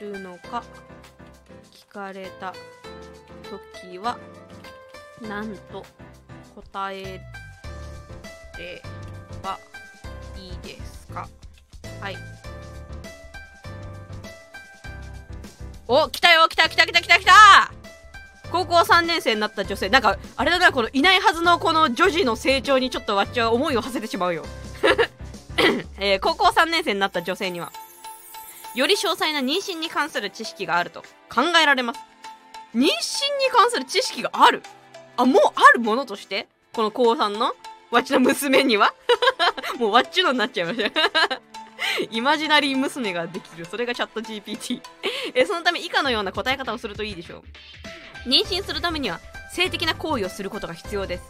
[0.00, 0.62] るのか、
[1.72, 2.54] 聞かれた
[3.82, 4.18] 時は、
[5.20, 5.84] 何と
[6.54, 7.20] 答え
[8.58, 8.82] れ
[9.42, 9.58] ば
[10.38, 11.28] いいですか？
[12.00, 12.16] はい。
[15.88, 17.72] お、来たよ来た来た来た来た来た。
[18.50, 19.88] 高校3年生になった女性。
[19.88, 24.44] なんかあれだなこのいないはずのこの女児の成長にちょっとわっちは思いを馳せてしまうよ、
[25.98, 27.72] えー、高校3年生になった女性には
[28.74, 31.02] より詳細な妊娠に関する知識があると。
[31.28, 32.00] 考えられます。
[32.74, 32.90] 妊娠に
[33.50, 34.62] 関する知識がある。
[35.16, 37.54] あもうあるものとしてこの高3の
[37.90, 38.92] わっちの娘には。
[39.78, 41.40] もうわっちのになっちゃいました。
[42.10, 43.64] イマジナリー娘ができる。
[43.64, 44.80] それがチャット GPT
[45.34, 48.28] え、そのため以下のような答え方をするといいでしょう。
[48.28, 49.20] 妊娠するためには
[49.52, 51.22] 性的な行為をすることが必要です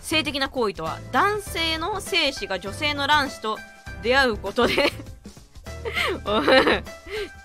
[0.00, 3.58] 性的な行為とは男性の精子が女性の卵子と
[4.02, 4.90] 出会うことで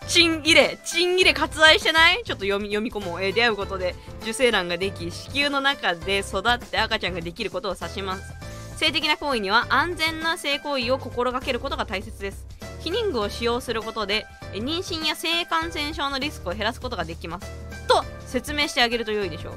[0.08, 2.24] チン入れ、チン入れ割愛してない？
[2.24, 3.24] ちょっと読み、読み込もう。
[3.24, 8.42] えー、出会うことで受精卵ができ、子宮の中で育って赤ちゃんができることを指します。
[8.84, 12.46] 性的な行為には安全な性行為を心がけることが大切です。
[12.82, 17.50] 避妊具を使用することで、妊娠や性感染症のリスクを減らすことができます。
[17.88, 19.54] と、説明してあげると良いでしょう。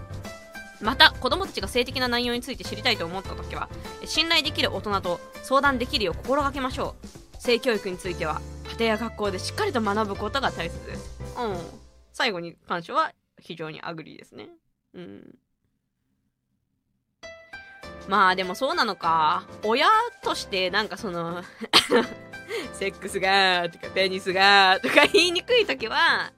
[0.80, 3.70] また子供たちが性的な内容について知りたいと思った時は
[4.04, 7.36] 信頼できる大人と相談できるよう心がけましょう。
[7.40, 11.18] 性教育については家庭や学校でしっかりと学ぶことが大切です。
[11.36, 11.56] うん。
[12.12, 14.50] 最後に関しては非常に agree ですね。
[14.94, 15.34] うん。
[18.08, 19.86] まあでもそうなのか親
[20.22, 21.42] としてなんかその
[22.74, 26.32] セックスがとかペニスがとか言いにくい時は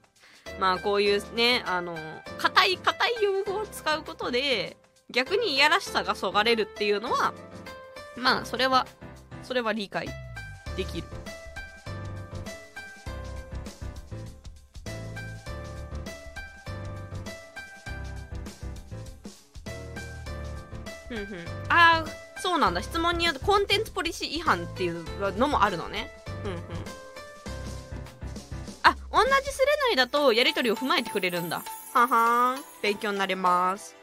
[0.59, 1.97] まあこういうね、あの、
[2.37, 4.77] 硬い硬い用語を使うことで、
[5.09, 7.33] 逆にいやらしさがそがれるっていうのは、
[8.17, 8.85] まあそれは、
[9.43, 10.07] それは理解
[10.75, 11.07] できる。
[21.19, 21.39] ふんふん。
[21.69, 22.81] ああ、そうなんだ。
[22.81, 25.03] 質問によってコンテンツポリシー違反っていう
[25.37, 26.11] のもあるのね。
[26.43, 26.61] ふんふん
[28.83, 28.95] あ。
[29.11, 31.63] 同じスレ内だとやりとりを踏まえてくれるんだ。
[31.93, 32.63] ははん。
[32.81, 33.95] 勉強になります。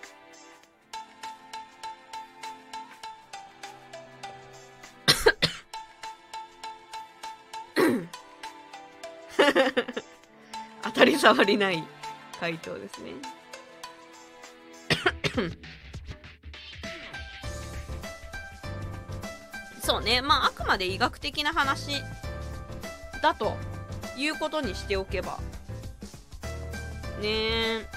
[10.83, 11.85] 当たり障りない
[12.41, 13.13] 回答ですね。
[19.87, 20.21] そうね。
[20.21, 22.03] まあ、あくまで医学的な話
[23.23, 23.57] だと
[24.17, 25.39] いうことにしておけば。
[27.23, 27.89] ね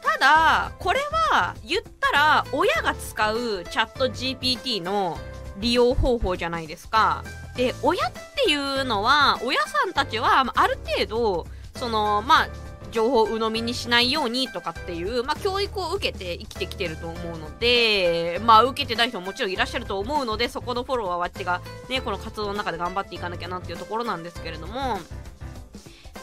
[0.00, 1.00] ただ、これ
[1.32, 5.18] は言ったら親が使うチャット GPT の
[5.58, 7.24] 利用方法じゃないですか。
[7.56, 8.12] で、親っ
[8.44, 12.48] ていうのは、親さんたちはある程度、その、まあ、
[12.90, 24.98] 情報を鵜呑みにしないようにとかっていう、まあ、教育を受けて生きてきてると思うので、まあ、受けてない人ももちろんいらっしゃると思うので、そこのフォローはわっちが、ね、この活動の中で頑張っていかなきゃなっていうところなんですけれども、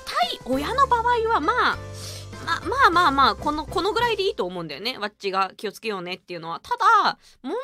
[0.05, 1.77] 対親の場合は、まあ、
[2.45, 4.97] まあまあまあまあ、この、このぐらいでいいと思うんだよね。
[4.97, 6.59] わっちが気をつけようねっていうのは。
[6.59, 7.57] ただ、問題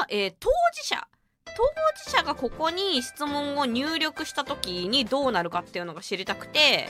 [0.00, 1.08] は、えー、当事者。
[1.46, 1.64] 当
[2.04, 6.88] 事者がここに質問を入力した時にどうなるかっていうのが知りたくて、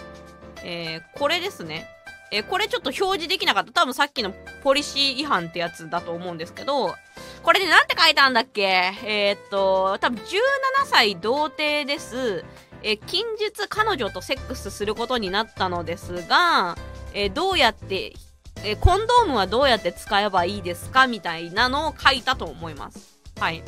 [0.65, 1.89] えー、これですね。
[2.31, 3.73] えーこれちょっと表示できなかった。
[3.73, 6.95] 多分さっきのポリシー違反ってやつだと思うんですけど、
[7.43, 8.63] これでなんて書いたんだっけ？
[9.05, 10.27] えーっと、多分17
[10.85, 12.45] 歳童貞です。
[12.83, 16.77] え近日彼女とセックスすることになったのですが、
[17.15, 18.13] えどうやって、
[18.63, 23.19] えコンドームはどうやって使えばいいですかみたいなのを書いたと思います。
[23.41, 23.63] はい。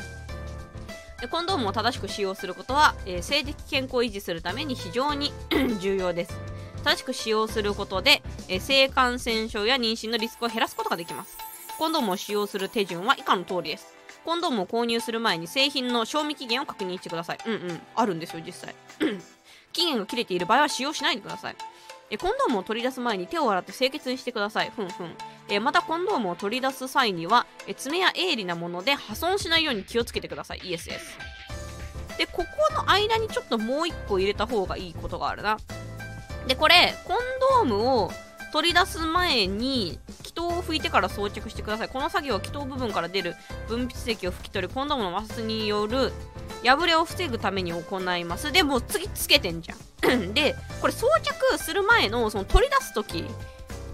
[1.30, 5.32] コンドームを正しく使用することは、えー性的健康を維持するために非常に
[5.80, 6.38] 重要です。
[6.82, 11.36] 正しく使用することで、え性感染症や妊娠のリスクを減らすことができます。
[11.78, 13.94] コンドームを使用する手順は以下の通りです。
[14.24, 17.38] コンドームを購入する前に製品の賞味期限を確認してください。
[17.46, 17.80] うんうん。
[17.94, 18.74] あるんですよ、実際。
[19.72, 21.56] 期限が切れている場合は使用しないでください。
[22.10, 24.72] えコンドームを取り出す前に手を洗って清潔にしてください。
[24.74, 25.14] ふんふん。
[25.48, 30.60] えまたコンドームを取り出す際には、え爪や鋭利なもので破損しないように気をつけてください。
[30.64, 31.18] イエスです。
[32.18, 35.56] で、ここの間にちょっともう一個入れた方がいいことがあるな。
[36.46, 37.18] で、これ、コン
[37.64, 38.10] ドームを
[38.52, 41.88] 取り出す前に、気筒を拭いてから装着してください。
[41.88, 43.34] この作業は気筒部分から出る
[43.68, 46.12] 分泌液を拭き取り、コンドームの摩擦による
[46.64, 48.52] 破れを防ぐために行います。
[48.52, 49.74] で、もう次つけてんじゃ
[50.16, 50.32] ん。
[50.34, 53.24] で、これ装着する前の、その取り出す時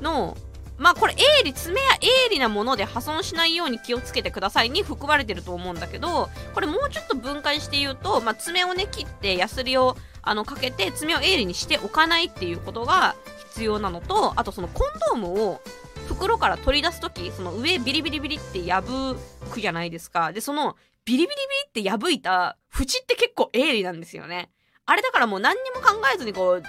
[0.00, 0.36] の、
[0.78, 1.86] まあこれ鋭利、爪や
[2.28, 13.14] 鋭利なもので破損しないように気をつけてくださいに含まれてると思うんだけど、これもうちょっと分解して言うと、まあ爪をね切ってヤスリをあのかけて爪を鋭利にしておかないっていうことが
[13.50, 15.62] 必要なのと、あとそのコンドームを
[16.08, 19.16] 袋から取り出すとき、その上ビリビリビリって破
[19.50, 20.32] くじゃないですか。
[20.32, 21.28] で、そのビリビリ
[21.74, 24.50] ビリって破いた縁って結構鋭利なんですよね。
[24.84, 26.62] あれだからもう何にも考えずにこう、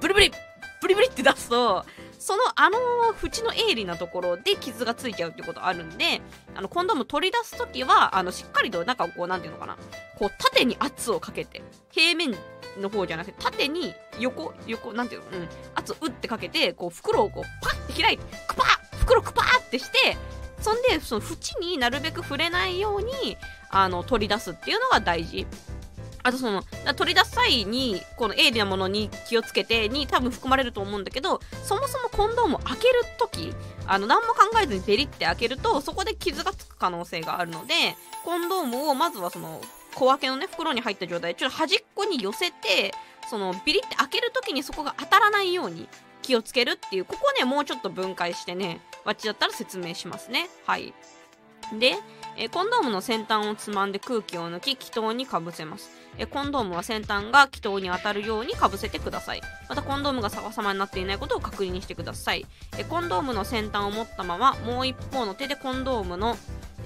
[0.00, 0.32] ブリブリ、
[0.80, 1.84] ブリブリって出すと、
[2.24, 2.78] そのあの
[3.22, 6.22] 縁の鋭利なところで傷がついちゃうってことあるんで、
[6.54, 9.76] あのコンドーム取り出すときは、あのしっかりとなんかこう、なんていうのかな、
[10.18, 11.60] こう縦に圧をかけて、
[11.90, 12.34] 平面
[12.80, 20.16] の方じゃなくて縦に横、横、なんていうの、うん、圧を打ってかけて、こう袋をこうパッて開いて、クパッ袋クパーってして、
[20.62, 23.36] そんで、その縁になるべく触れないように、
[23.68, 25.46] あの、取り出すっていうのが大事。
[26.24, 26.62] あとその、
[26.96, 33.52] 取り出す際に、この鋭利なものに気をつけてに多分含まれると思うんだけど、そもそもコンドームを開けるとき、
[33.86, 37.74] あの、何も考えずにベリって開けると、そこで傷がつく可能性があるので、
[38.24, 39.60] コンドームをまずはその、
[39.94, 42.94] 小分けのね、袋に入った状態、ちょっと端っこに寄せて、
[43.28, 45.88] その、ビリって開けるときにそこが当たらないように
[46.22, 50.48] 気をつけるっていう、ここね、もうちょっと分解してね、わっちだったら説明しますね。
[50.64, 50.94] はい。
[51.78, 51.96] で、
[52.36, 56.03] えコンドームの先端をつまんで空気を抜き、気筒にかぶせます。
[56.18, 59.42] えコンドームは先端が気筒に当たるようにかぶせてください。
[59.68, 62.46] またコンドームが逆さまになっていないことを確認してください。
[62.78, 66.36] えコンドームの先端を持ったまま、もう一方の手でコンドームの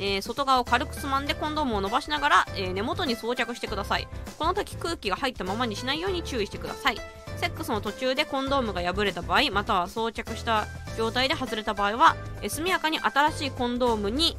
[0.01, 4.09] えー外側を軽くつまんでコンドームを伸ばしながら、えー根元に装着してください。
[4.39, 6.97] この時空気が入ったままにしないように注意してください。
[7.37, 14.37] セックスの途中でコンドームが破れた場合、または装着した状態で外れた場合は、えー速やかに新しいコンドームに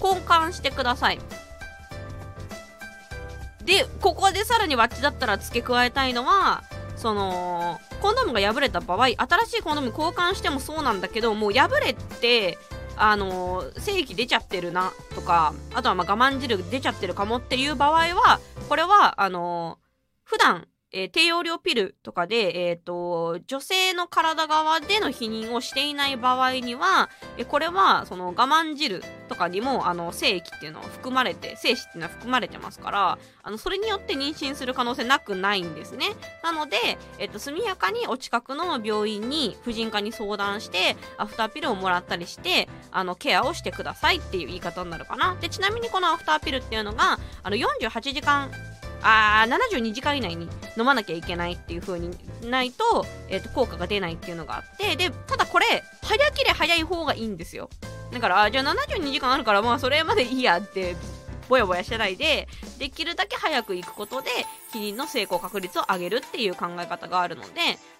[0.00, 1.18] 交換してください。
[3.64, 6.64] で、ここでさらにワッチだったら付け加えたいのは、
[6.96, 12.58] その、コンドームが破れた場合、新しいコンドーム交換してもそうなんだけど、もう破れて、
[12.96, 19.82] あのー精液出ちゃってるなとか、あとはまあ我慢汁出ちゃってるかもっていう場合は、これは、あのー
[20.24, 36.06] 普段、えー低用量ピルとかで、えっ、と、女性の体側での避妊をしていない場合には、えこれは、その我慢汁とかにも、あの、精液っていうのは含まれて、精子っていうのは含まれてますから、あの、それによって妊娠する可能性なくないんですね。
[36.42, 36.76] なので、
[37.18, 45.36] えっと、速やかにお近くの病院に、婦人科に相談して、アフターピルをもらったりして、あの、ケアをしてくださいっていう言い方になるかな。
[45.40, 48.50] で、ちなみにこのアフターピルっていうのが、あの、48時間、
[49.02, 55.66] あー72時間以内に飲まなきゃいけないっていう風にないと,、えー、と効果が出ないっていうのがあってでただこれ
[56.02, 57.68] 早けれ早い方がいいんですよ。
[58.12, 60.96] だからあじゃあ72時間あるからまあそれまでいいやって
[61.48, 64.30] ぼやぼやしてないでできるだけ早く行くことで
[64.72, 67.48] 避妊の成功確率を上げるっていう考え方があるので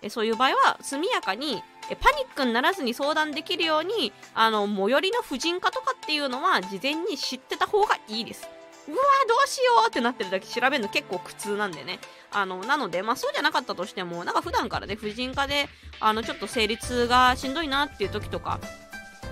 [0.00, 8.48] えそういう場合は速やかにえパニックにならずに相談できるようにあの最寄りの婦人科とかっていうのは事前に知ってた方がいいです。
[8.88, 8.96] うわ
[9.28, 12.00] どうしようってなってるだけ調べるの結構苦痛なんでね。
[12.32, 15.68] あの、なので、まあそうじゃなかったとしても、なんか普段からね、婦人科で、
[16.00, 18.58] あの、ちょっと生理痛がしんどいなっていう時とか、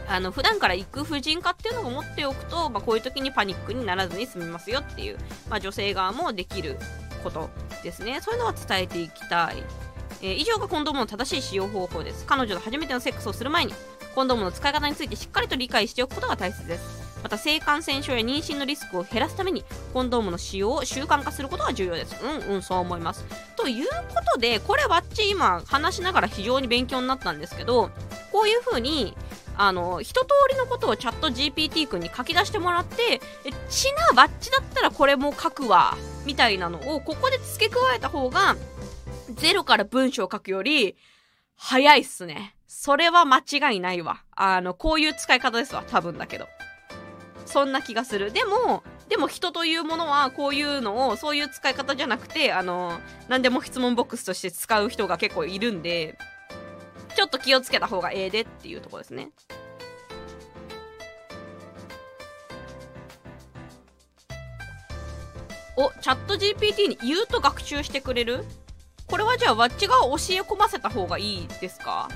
[0.09, 6.79] あの、普段から行く婦人科っていうのを持っておくと、まあこういう時にパニックにならずに済みますよっていう、まあ女性側もできる
[7.25, 7.51] こと
[7.83, 8.21] ですね。
[8.21, 9.63] そういうのは伝えていきたい。
[10.23, 12.25] えー以上がコンドームの正しい使用方法です。
[12.27, 13.75] 彼女と初めてのセックスをする前に、
[14.15, 17.00] コンドームの使い方についてしっかりと理解しておくことが大切です。
[17.23, 22.17] また性感染症や妊娠のリスクを減らすためにコンドームの使用を習慣化することが重要です。
[22.23, 23.25] うんうんそう思います。
[23.57, 23.95] というこ
[24.35, 27.91] とでこれわっち今話しながら非常に勉強になったんですけど
[28.33, 29.17] こういう風に
[29.57, 38.57] あの一通りのことをチャット GPT 君に書き出してもらってえちなバッチだったらこれも書くわみたいなのをここで付け加えた方が
[39.35, 40.97] ゼロから文章を書くより
[41.57, 42.57] 早いっすね。
[42.67, 44.23] それは間違いないわ。
[44.35, 46.47] あのこういう使い方ですわ多分だけど。
[47.51, 48.33] そんな気がする。
[48.33, 56.17] でもでも人というものはこういうのをそういう使い方じゃなくてあの何でも質問ボックスとして使う人が結構いるんで
[57.17, 59.31] ちょっと気をつけた方がええでっていうとこですね。
[65.77, 68.45] おチャット GPT に言うと学習してくれる？
[69.07, 72.09] これはじゃあわっちが教え込ませた方がいいですか？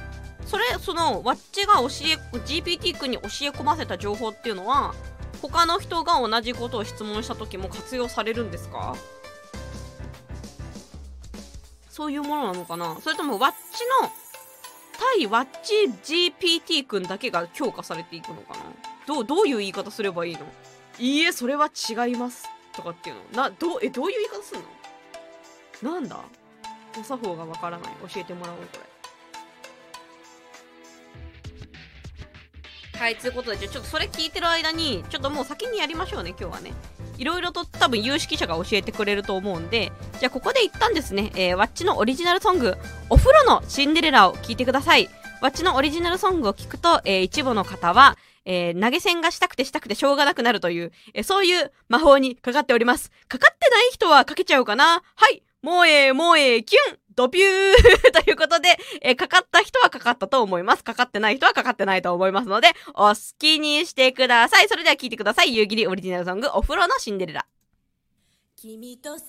[0.47, 1.89] それそのわっちが教え
[2.39, 4.95] GPT 君に教え込ませた情報っていうのは
[5.49, 8.97] 他の人が同じことを質問した時も活用されるんですか？
[11.91, 12.97] そういうものなのかな？
[13.03, 14.11] それともわっちの
[15.17, 18.61] 対ワッチ GPT 君だけが強化されていくのかな？
[19.07, 20.41] どうどういう言い方すればいいの？
[20.99, 23.43] いいえそれは違いますとかっていうの？
[23.43, 24.63] などえどういう言い方すん
[25.91, 25.95] の？
[25.95, 26.21] なんだ？
[26.99, 27.89] お作法がわからない。
[28.09, 28.94] 教えてもらおうこれ。
[32.99, 36.73] はいということでちょっとそれ聞いてる間にちょっともう先にやりましょうね今日はね。
[37.17, 42.77] いろいろと多分有識者が教えてくれると思うんでじゃあここで一旦ですね、えー、ワッチのオリジナルソング
[43.09, 45.09] 「お風呂のシンデレラ」を聴いてください。
[45.41, 48.17] ワッチのオリジナルソングを聞くと、えー、一部の方は
[48.47, 53.11] えー、投げ銭がしたくてしたくてしょうがなくなるという、え、そういう魔法にかかっております。
[53.27, 55.03] かかってない人はかけちゃうかな。
[55.15, 60.85] はいもうえー、もうえー、キュンドピューということで、えー、かかった人はかかったと思います。
[60.85, 64.69] かかってない人はかかってないと思いますので、お好きにしてください。
[64.69, 65.55] それでは聴いてください。
[65.55, 67.47] 夕霧オリジナルソング、お風呂のシンデレラ。
[68.57, 69.27] 君と過ごす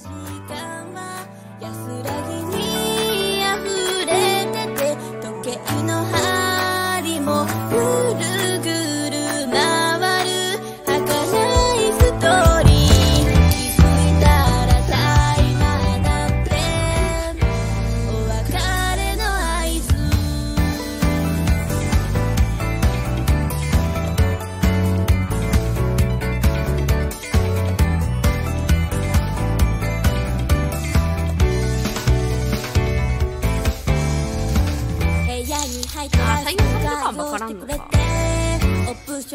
[0.00, 0.08] 時
[0.46, 1.26] 間は
[1.58, 4.12] 安らぎに溢れ
[4.52, 7.76] てて時計の針もぐ
[8.22, 8.33] る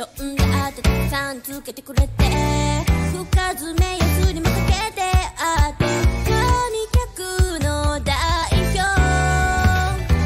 [0.02, 2.10] オプションであってたくさんつけてくれて
[3.12, 5.02] 深爪やすりもかけて
[5.38, 5.84] あって
[6.24, 8.16] 神客の代
[8.64, 8.80] 表。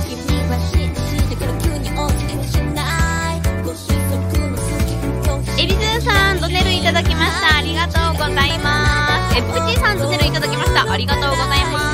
[0.06, 0.14] 君
[0.48, 3.42] は信じてから急に落ちてしない。
[3.64, 7.58] ご子息の好きエビズーさんドネルいただきました。
[7.58, 9.38] ありがとうございます。
[9.38, 10.92] えプチさんドネルいただきました。
[10.92, 11.93] ありがとうございます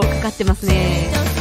[0.00, 1.31] かかってますね。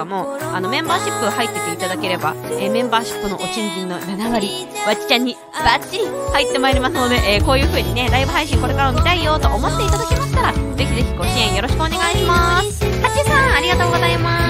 [0.00, 4.50] 方も、あの、メンバーシップ入ってていただければ、えー、メンバーシップのお賃金の7割、
[4.86, 12.84] わちちゃんにバッチリ入ってまいりますので、えー、こういう風にね、ライブ配信これからも見たいよと思っていただけましたら、ぜひぜひご支援よろしくお願いします。
[13.02, 14.49] ハチさん、ありがとうございます。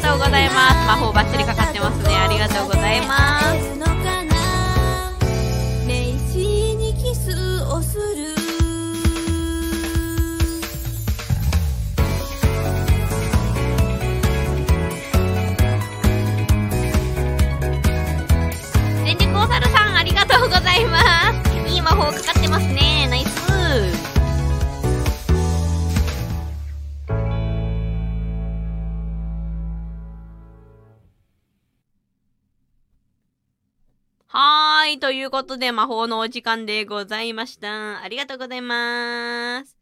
[0.00, 0.86] とうございます。
[0.86, 2.16] 魔法バッチリかかってますね。
[2.16, 3.79] ありがとうございます。
[35.30, 38.02] ということで魔法のお時間でございました。
[38.02, 39.76] ありがとうございます。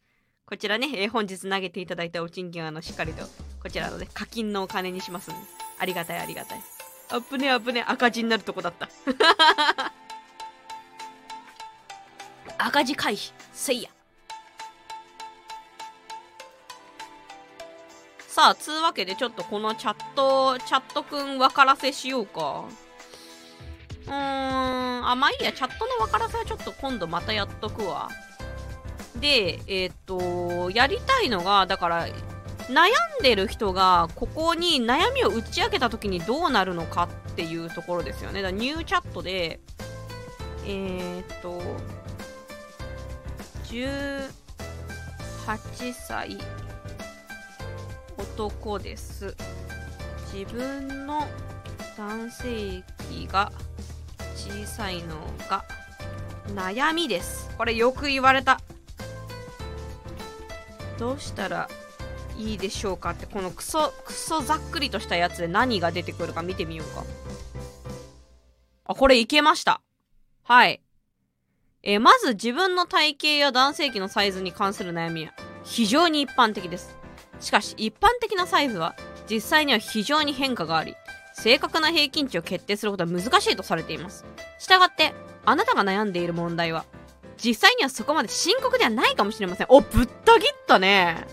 [0.45, 3.25] こちらね、えー、本日投げていただいたお賃金あの、しっかりと、
[3.63, 5.41] こちらのね、課金のお金にしますんで。
[5.79, 6.61] ありがたいありがたい。
[7.09, 8.91] あっぶねあっぶね赤字になるとこだった。
[12.59, 13.89] 赤字回避、せいや。
[18.27, 22.67] さあ、つうわけでちょっとこのチャット、チャットくん分からせしようか。
[24.09, 28.09] うーん、あ、まあいいや、チャットの分からせはちょっと今度またやっとくわ。
[29.21, 32.07] で、えっ、と、やりたいのが、だから、
[32.69, 32.89] 悩
[33.21, 38.43] んでる人がここに悩みを打ち明けた時にどうなるのかっていうところですよね。
[38.43, 39.61] だニューチャットで、
[40.67, 41.63] えー、っと、
[43.65, 44.29] 18
[45.95, 46.39] 歳
[48.19, 49.35] 男です。
[50.33, 51.27] 自分の
[51.97, 53.51] 男性器が
[54.35, 55.17] 小さいの
[55.49, 55.65] が
[56.55, 57.51] 悩みです。
[57.57, 58.61] これよく言われた。
[60.99, 61.69] どうしたら
[62.37, 67.05] いいでしょうかってこのクソクソざっくりとしたやつで何が出てくるか見てみようか。
[68.85, 69.81] あこれいけました。
[70.43, 70.81] はい。
[71.83, 75.33] え、まず自分の体型や男性器のサイズに関する悩みは
[75.65, 76.97] 非常に一般的です。
[77.41, 78.97] しかし一般的なサイズは
[79.31, 80.97] 実際には非常に変化があり
[81.41, 84.25] 正確な平均値を決定することは難しいとされています。
[84.59, 85.15] したがって、
[85.45, 86.85] あなたが悩んでいる問題は、
[87.37, 89.69] 実際にはそこまで深刻ではないかもしれません。
[89.71, 91.27] お、ぶった切ったね。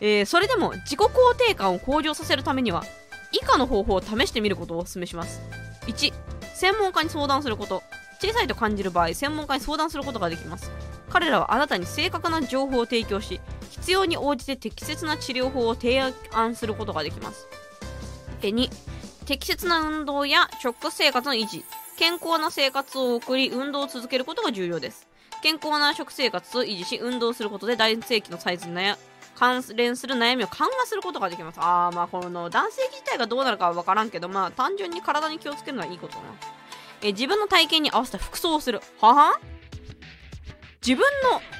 [0.00, 2.84] えー、それでも自己肯定感を向上させるためには、
[3.32, 5.40] 以下の方法を試してみることをお勧めします。
[5.86, 6.12] 1、
[6.54, 7.82] 専門家に相談すること。
[8.20, 10.70] 小さいと感じる場合、専門家に相談することができます。
[11.10, 13.40] 彼らはあなたに正確な情報を提供し、
[13.70, 17.48] 必要に応じて適切な治療法を提案することができます。
[18.48, 18.70] 2
[19.26, 21.64] 適切な運動や食生活の維持
[21.96, 25.06] 健康な生活を送り運動を続けることが重要です。
[25.42, 28.76] 健康な食生活を維持し運動することで男性器のサイズに
[29.34, 31.58] 関連する悩みを緩和することができます。
[31.60, 36.26] あーまあこの男性器自体がどうなるかは分からんけどまあ単純に体に気をつけるのはいいことだな
[37.02, 38.80] え自分の体型に合わせた服装をする。
[39.00, 39.40] はは
[40.84, 41.04] 自分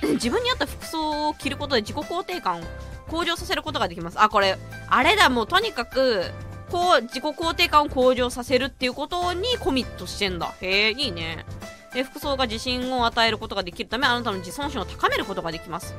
[0.03, 2.65] の 自分に合った服装を着ることで自己肯定感を
[3.09, 4.21] 向上させることができます。
[4.21, 4.59] あこれ
[4.89, 6.31] あれだもうとにかく
[6.73, 10.55] こう、自己肯定感を向上させるっていうことにコミットしてんだ。
[10.63, 11.45] へえ、いいね。
[11.93, 15.95] で、服装が自信を与えることができるため、あなたの自尊心を高めることができます。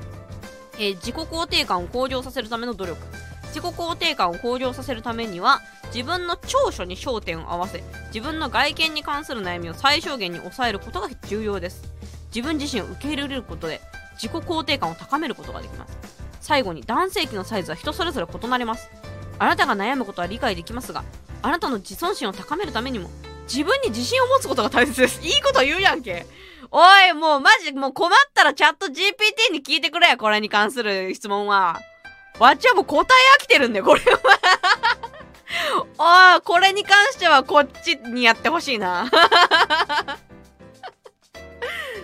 [0.80, 2.98] え、自己肯定感を向上させるための努力。
[3.54, 5.62] 自己肯定感を向上させるためには、
[5.94, 11.84] 自分の長所に焦点を合わせ、自分の外見に関する悩みを最小限に抑えることが重要です。
[12.34, 13.80] 自分自身を受け入れることで、
[14.16, 15.96] 自己肯定感を高めることができます。
[16.42, 18.90] 最後に、男性器のサイズは人それぞれ異なります。
[19.40, 21.04] あなたが悩むことは理解できますが、
[21.42, 23.10] あなたの自尊心を高めるためにも、
[23.48, 25.22] 自分に自信を持つことが大切です。
[25.22, 26.26] いいこと言うやんけ。
[26.72, 31.80] おい、もうマジ、もう困ったらチャット GPT に聞いてくれよ、これに関する質問は。
[32.40, 33.06] わっちはもう答え
[33.40, 34.20] 飽きてるんだよ、これは。
[36.36, 39.10] おい、これに関してはこっちにやってほしいな。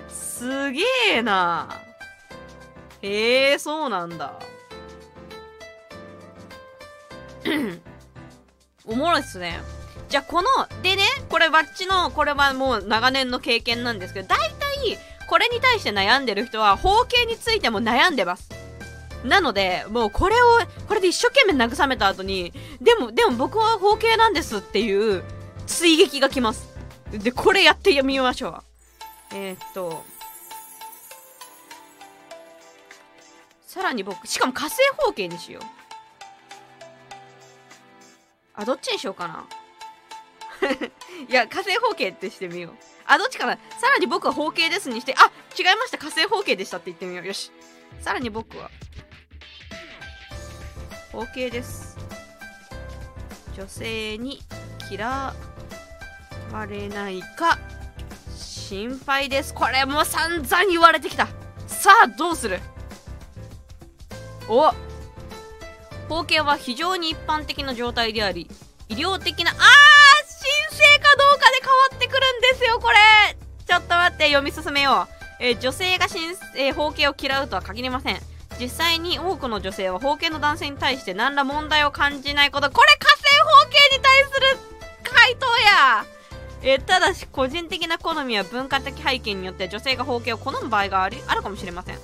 [0.07, 1.67] すげえな。
[3.01, 4.39] へえ、そうなんだ。
[8.86, 9.60] おもろいっすね。
[10.10, 10.47] じゃあこの、
[10.82, 14.97] でね、これバッチの、これはもう長年の経験なんですけど、大体、
[15.28, 18.50] これに対して悩んでる人は、包茎についても悩んでます。
[19.24, 20.45] なので、もうこれを、
[20.88, 25.24] これで一生懸命慰めた後に、でも、でも僕は包茎なんですっていう
[25.68, 26.68] 追撃が来ます。
[27.12, 29.36] で、これやってみましょう。
[29.36, 30.04] えー、っと、
[33.68, 35.78] さらに僕、しかも火星方形にしよう。
[38.60, 39.47] あ、どっちにしようかな。
[41.30, 42.74] いや、火星方形ってしてみよう。
[43.05, 45.97] あ、どっちかなさらに僕は方形ですにして、あ、違いました。
[45.97, 47.26] 火星方形でしたって言ってみよう。
[47.26, 47.51] よし。
[48.01, 48.70] さらに僕は、
[51.14, 51.97] 方形です。
[53.55, 54.41] 女性に
[54.91, 55.34] 嫌
[56.51, 57.57] われないか、
[58.36, 59.53] 心配です。
[59.53, 61.28] これも散々言われてきた。
[61.66, 62.60] さあ、どうする？
[64.49, 64.74] お
[66.10, 68.49] 包茎は非常に一般的な状態であり
[68.89, 72.97] 医療的なあー申請かどうかで変わってくるんですよこれ。
[73.68, 75.07] ちょっと待って読み進めよ
[75.39, 78.20] う、えー、女性が申、えー、包茎を嫌うとは限りません。
[78.60, 82.72] 実際に多くの女性は包茎の男性に対して何ら問題を感じないこと。
[82.72, 84.57] これ火星包茎に対する
[85.03, 86.05] 回答や。
[86.64, 91.99] えー、ただし個人的な好みや文化的背景によって女性が包茎を好む場合がありあるかもしれません。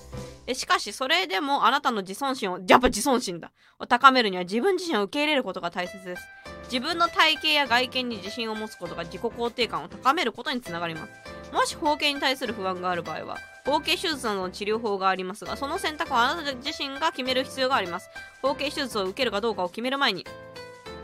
[0.53, 3.51] しかし、それでもあなたの自尊心を、やっぱ自尊心だ。
[3.79, 6.23] を高めるには自分自身を受け入れることが大切です。
[6.65, 11.11] 自分の体型や外見に自信を持つことが自己肯定感を高めることにつながります。
[11.51, 18.09] もし包茎に対する不安がある場合は、包茎手術などの治療法がありますが、その選択はあなた自身が決める必要があります。
[18.41, 20.25] 包茎手術を受けるかどうかを決める前に、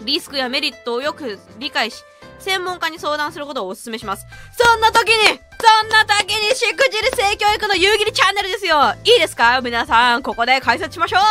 [0.04, 2.04] リスクやメリットをよく理解し、
[2.40, 4.26] 専門家に相談することをお勧めします。
[4.58, 8.96] そんな時にそんな時にしくじる性教育の夕霧チャンネルですよ。
[9.04, 9.62] いいですか？
[9.62, 11.22] 皆さん、ここで解説しましょう。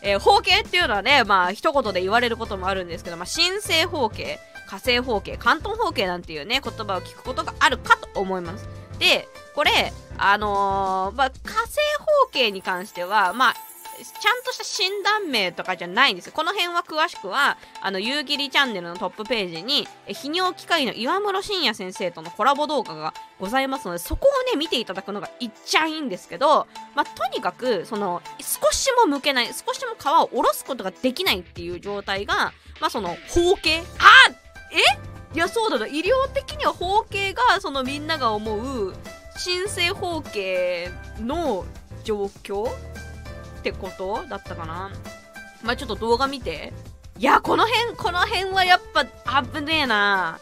[0.00, 8.66] えー、包茎っていうのはね、まあ、一言で言われることもあるんですけど、まあ、神聖方形、火星包茎、関東包茎なんていうね、言葉を聞くことがあるかと思います。
[8.98, 11.76] で、これ、あのー、まあ、火星
[12.24, 13.54] 包茎に関しては、まあ、
[13.96, 16.32] ちゃんとした診断名とかじゃないんです。
[16.32, 33.82] この辺は詳しくは、あの、夕霧チャンネルのトップページに、泌尿器科医の岩室信也先生とのコラボ動画がございますので、そこをね、見ていただくのがいっちゃいいんですけど、まあ、とにかく、その、少しも剥けない、少しも皮を下ろすことができないっていう状態が、まあ、その、包茎あ
[34.72, 34.78] え？
[35.34, 35.86] いや、そうだな。
[35.86, 38.94] 医療的には包茎が、そのみんなが思う、
[39.36, 40.88] 新生包茎
[41.20, 41.64] の
[42.04, 42.68] 状況
[43.70, 44.90] ってことだったかな？
[45.62, 46.74] まあ、ちょっと動画見て。
[47.18, 49.06] いや、この辺、この辺はやっぱ
[49.42, 50.38] 危ねえな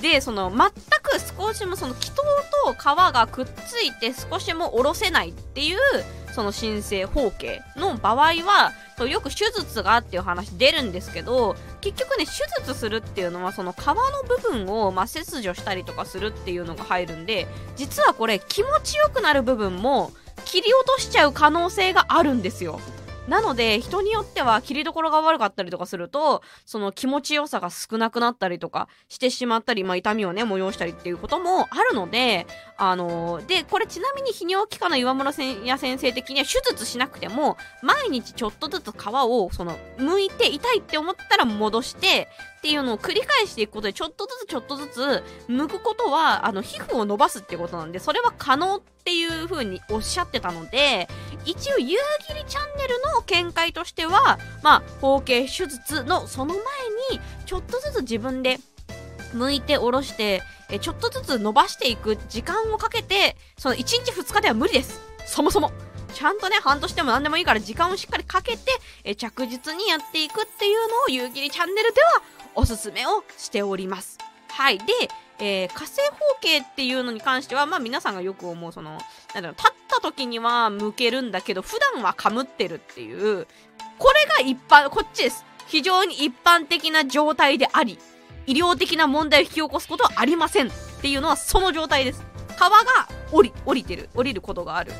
[0.00, 0.70] で、その、全
[1.02, 2.16] く少しもその気筒
[2.64, 2.76] と皮
[3.12, 5.78] がくっついて少しも下ろせないっていう、
[6.32, 8.72] その新生包茎の場合は、
[9.06, 12.32] よく手術がっていう話出るんですけど、結局ね、手
[12.62, 13.94] 術するっていうのは、その皮の
[14.26, 17.46] 部分を、まあ、切除したりとかするっていうのが入るんで、
[17.76, 20.12] 実はこれ気持ちよくなる部分も、
[20.46, 22.80] 切り落としちゃう可能性があるんですよ。
[23.28, 35.32] なので、人によっては切りどころが悪かったりとかすると、その気持ちよさが少なくなったりとかしてしまったり、まあ痛みをね、催したりっていうこともあるので、あのー、で、これちなみに泌尿器科の岩村
[35.64, 42.28] や先生的には手術しなくても、毎日ちょっとずつ皮を、その、剥いて痛いって思ったら戻して、
[42.66, 51.06] っていうのを繰り返していくことで、ちょっとずつちょっとずつ、剥くことは、あの、皮膚を伸ばすってことなんで、それは可能っていう風におっしゃってたので、
[51.44, 51.96] 一応、夕
[52.26, 56.64] 霧チャンネルの見解としては、まあ、包茎手術のその前
[57.12, 58.58] に、ちょっとずつ自分で、
[59.32, 65.00] 剥いて下ろして、えちょっとずつ伸ばしていく時間をかけて、その1日2日では無理です。
[65.24, 65.70] そもそも。
[66.16, 68.72] ちゃんとね、半年でも何でもいいから時間をしっかりかけて、
[69.04, 72.22] え着実にやっていくっていうのを、夕霧チャンネルでは
[72.56, 74.18] おすすめをしております。
[74.48, 74.78] はい。
[74.78, 74.84] で、
[75.38, 78.92] えー、火星包茎っていうのに関しては、まあ皆さんがよく思う、その、
[79.34, 83.46] なんだろう、立った時には向けるんだけど、普段はかむってるっていう、
[83.98, 85.44] これが一般、こっちです。
[85.66, 87.98] 非常に一般的な状態であり、
[88.46, 90.70] 医療的な問題を引き起こすことはありませんっ
[91.02, 92.22] ていうのはその状態です。
[92.56, 92.70] 皮が
[93.32, 94.92] 降り、降りてる、降りることがある。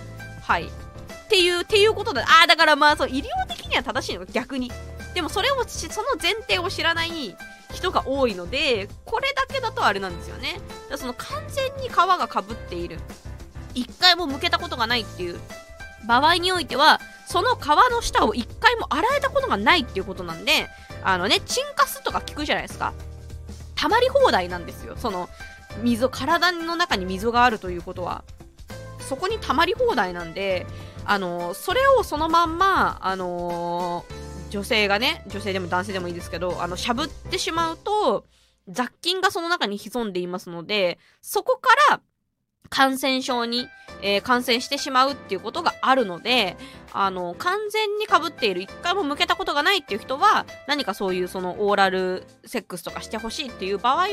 [0.42, 0.64] はい。
[0.64, 2.22] っていう、っていうことだ。
[2.22, 4.70] ああ、だからまあそう、医療的には正しいの逆に。
[5.16, 7.34] でもそれをその前提を知らない
[7.72, 10.60] 人が多いのでこれだけだとあれなんですよね。
[10.90, 12.98] だその完全に皮がかぶっている。
[13.72, 15.40] 一回も剥けたことがないっていう。
[16.06, 20.68] 場合においてはその皮の下を一回も洗えたことがないっていうことなんで
[21.02, 22.92] あのねチンカスとか聞くじゃないですか。
[23.74, 24.96] 溜まり放題なんですよ。
[24.98, 25.30] その
[25.82, 28.22] 溝体の中に溝があるということは。
[29.00, 30.66] そこに溜まり放題なんで
[31.06, 38.24] あのそれをそのまんまあのー女性がね、女性でも男性でもいいですけど、あの、しゃぶってしまうと、
[38.68, 42.00] 雑菌がその中に潜んでいますので、そこから、
[42.68, 43.68] 感染症に、
[44.02, 46.56] えー、感染してしまうっていうことがあるので、
[46.92, 54.08] あの、完全に被っている、一回も向けたことがないっていう人は、何かそういうそのオーラルセックスとかしてほしいっていう場合は、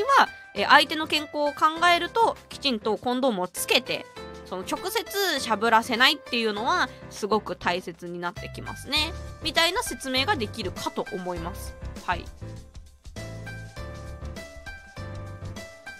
[0.54, 4.06] えー、相手の健康を考えると、きちんとコンドームをつけて、
[4.46, 9.12] その直接しゃぶらせないっていうのはすごく大切になってきますね。
[9.42, 11.74] みたいな説明ができるかと思います。
[12.04, 12.24] はい。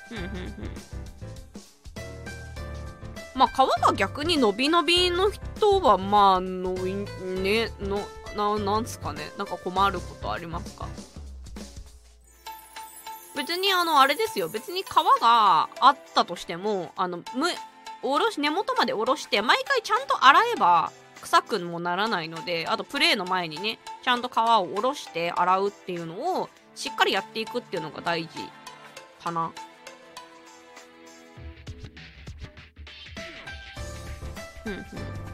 [0.08, 0.70] ふんふんふん。
[3.34, 8.00] まあ皮が逆に伸び伸びの人はまあのねの
[8.36, 10.86] ななんすかねなんか困ることありますか？
[13.36, 14.86] 別にあのあれですよ別に皮
[15.20, 17.24] があったとしてもあのむ
[18.04, 20.92] おろし根元までおろして毎回ちゃんと洗えば
[21.22, 28.30] 臭くもならないのであとプレーの前にねちゃんと皮をおろして洗うっていうのをしっかりやっていくっていうのが大事
[29.22, 29.52] かな。
[34.66, 35.33] うん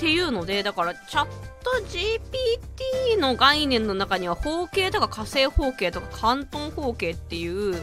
[0.00, 1.28] っていうので、だから、チャッ
[1.62, 7.76] ト GPT の概念の中には、方形とか火星方形とか関東方形っていう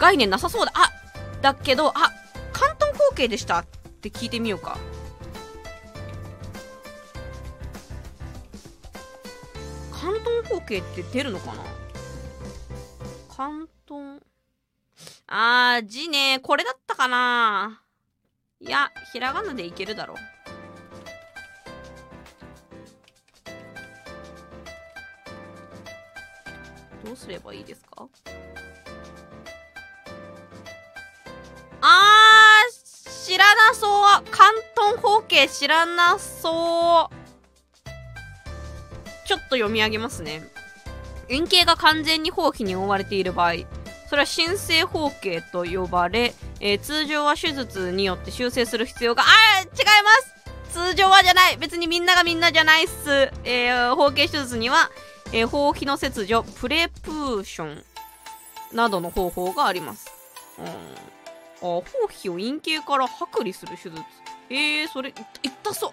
[0.00, 0.72] 概念なさそうだ。
[0.74, 0.90] あ
[1.40, 2.10] だけど、あ、
[2.52, 3.66] 関東方形でしたっ
[4.00, 4.76] て聞いてみようか。
[9.92, 11.62] 関東方形って出るのかな？
[13.36, 14.20] 関東。
[15.28, 17.84] あー、字ね、これだったかな
[18.58, 20.31] いや、ひらがなでいけるだろう。
[27.22, 28.08] すればいいですか？
[31.80, 33.86] あー、知らなそ
[34.18, 34.24] う。
[34.30, 37.14] 関東方形知らなそう。
[39.26, 40.42] ちょっと読み上げますね。
[41.28, 43.52] 円形が完全に包皮に覆われている場合、
[44.08, 50.10] それは新生包茎と呼ばれ、えー、通常は手術によって修正する必要が、あー違いま
[50.70, 53.30] す通常はじゃない別にみんながみんなじゃないっす。
[53.44, 54.90] えー、包茎手術には、
[55.32, 57.84] えー、包皮の切除、プレプーション
[58.74, 60.10] などの方法があります。
[60.58, 60.66] うん。
[60.66, 60.70] あ、
[61.60, 64.02] 包皮を陰茎から剥離する手術。
[64.50, 65.92] えー、それ、痛そう。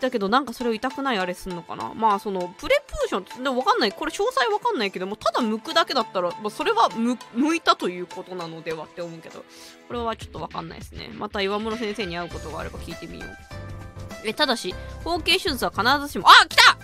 [0.00, 9.42] だけどなんかそれを痛くないあれすんのかなまあそのプレプーションってでもわかんないこれ詳細わかんないけどもただ剥くだけだったら、まあ、それは剥いたということなのではって思うけど
[9.88, 13.28] これはちょっとわかんないですねまた岩室先生に会うことがあれば聞いてみよう
[14.24, 16.76] えただし包茎手術は必ずしもあ来た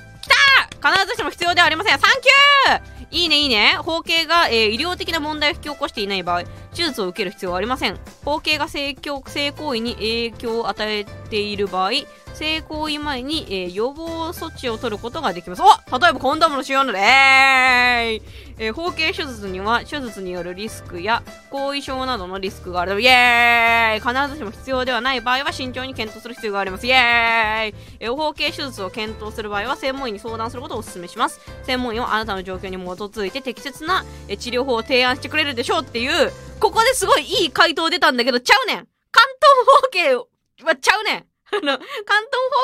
[0.83, 1.99] 必ずしも必要ではありません。
[1.99, 3.76] サンキューいいねいいね。
[3.78, 7.99] 包茎が、えー、医療的な問題を引き起こしていない場合、手術を受ける必要はありません。
[8.25, 11.91] 包茎が性行性行為に影響を与えている場合、
[12.35, 15.62] 性行為前に、えー、予防措置を取ることができます。
[15.62, 18.23] お例えばコンドームの使用ので、えー、
[18.59, 23.01] えー、包茎手術には手術によるリスクや後遺症などのリスクがある。
[23.01, 26.87] イエーイ必ずしも必要ではない場合は慎重に検討する必要があります。
[26.87, 31.41] イエーイ、えー、包茎手術を検討する場合は専門医に相談することをお勧めします。
[31.64, 38.77] 専門医はあなたの状況に基づいて適切な、えー、治療法を提案してくれるでしょうっていう、ここですごいいい回答出たんだけど、ちゃうねん。
[39.11, 41.27] 関東包茎はちゃうねん。
[41.55, 41.87] あの、関東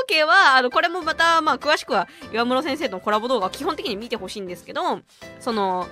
[0.00, 5.00] 方形は、あの、これもまた、まあ、詳しくは、岩室先生とのコラボ動画を基本的に見てほしいんですけど、
[5.40, 5.86] その、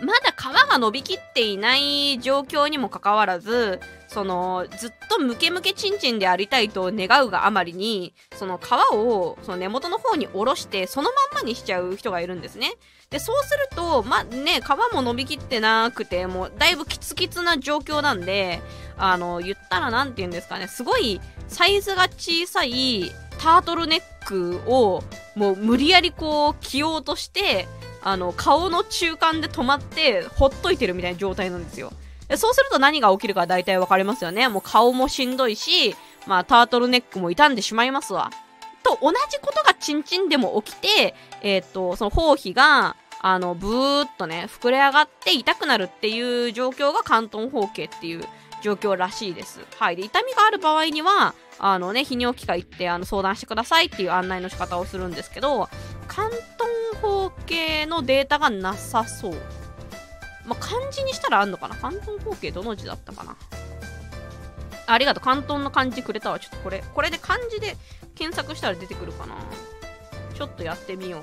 [0.00, 12.72] まだ皮が伸びきっていない状況にもかかわらず、その、ずっとムケムケチンチンでありたいと願うがあまりに、その皮を、その根元の方に下ろして、そのまんまにしちゃう人がいるんですね。
[13.10, 18.60] で、そうすると、まあ、ね、皮も伸びきってなくて、もう、だいぶキツキツな状況なんで、
[18.96, 25.02] あの、言ったらなんて言うんですかね、すごい、サイズが小さいタートルネックを、
[25.34, 27.66] もう無理やりこう着ようとして、
[28.02, 31.92] あの、顔の中間で止まって、ほっといてるみたいな状態なんですよ。
[32.36, 34.48] そうすると何が起きるか大体わかりますよね。
[34.48, 35.96] もう顔もしんどいし、
[36.26, 38.30] まあタートルネックも傷んでしまいますわ。
[38.82, 48.24] と同じことがチンチンでも起きて、えっ、と、その包皮が、あの、ブーっとね、膨れ上がって痛くなるっていう状況が関東包茎っていう
[48.62, 49.60] 状況らしいです。
[49.78, 49.96] はい。
[49.96, 55.68] で、痛みがある場合には、あのね、泌尿器科行ってあの相談してくださいっていう案内の仕方をするんですけど、
[56.06, 59.34] 関東方形のデータがなさそう。
[60.46, 61.76] まあ、漢字にしたらあんのかな？
[61.76, 63.36] 関東方形どの字だったかな？
[64.86, 65.24] ありがとう。
[65.24, 66.38] 関東の漢字くれたわ。
[66.38, 67.76] ちょっとこれ、これで漢字で
[68.14, 69.34] 検索したら出てくるかな？
[70.34, 71.22] ちょっとやってみよう。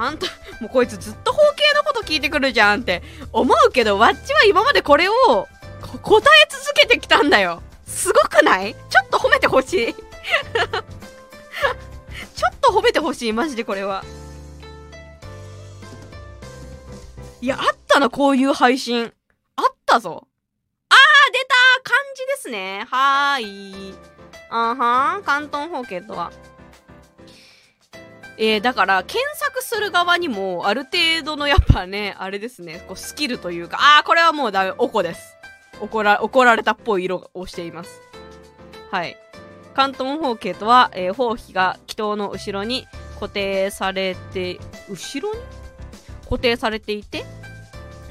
[0.00, 0.26] あんた、
[0.60, 5.14] もうこいつずっと方形のこと聞いてくるじゃんって思うけど、わっちは今までこれを
[6.02, 7.62] 答え続けてきたんだよ。
[7.86, 8.74] すごくない？
[8.74, 9.94] ちょっと褒めてほしい。
[12.34, 14.04] ちょっと褒めてほしい、マジでこれは。
[17.40, 19.12] いや、あったな、こういう配信。
[19.56, 20.26] あったぞ。
[20.88, 22.84] あー、出た漢字ですね。
[22.90, 23.94] はーい。
[24.50, 26.32] あはん、関東方形とは。
[28.38, 35.34] えー、だから検索する側にもある程度のやっぱねあれですねこうスキルというかああこれはもうダメおこです。
[35.80, 38.00] 怒ら怒られたっぽい色をしています。
[38.90, 39.16] はい。
[39.74, 44.58] 関東方形とは、えー、包皮が祈祷の後ろに固定されて
[44.88, 45.40] 後ろに？
[46.24, 47.24] 固定されていて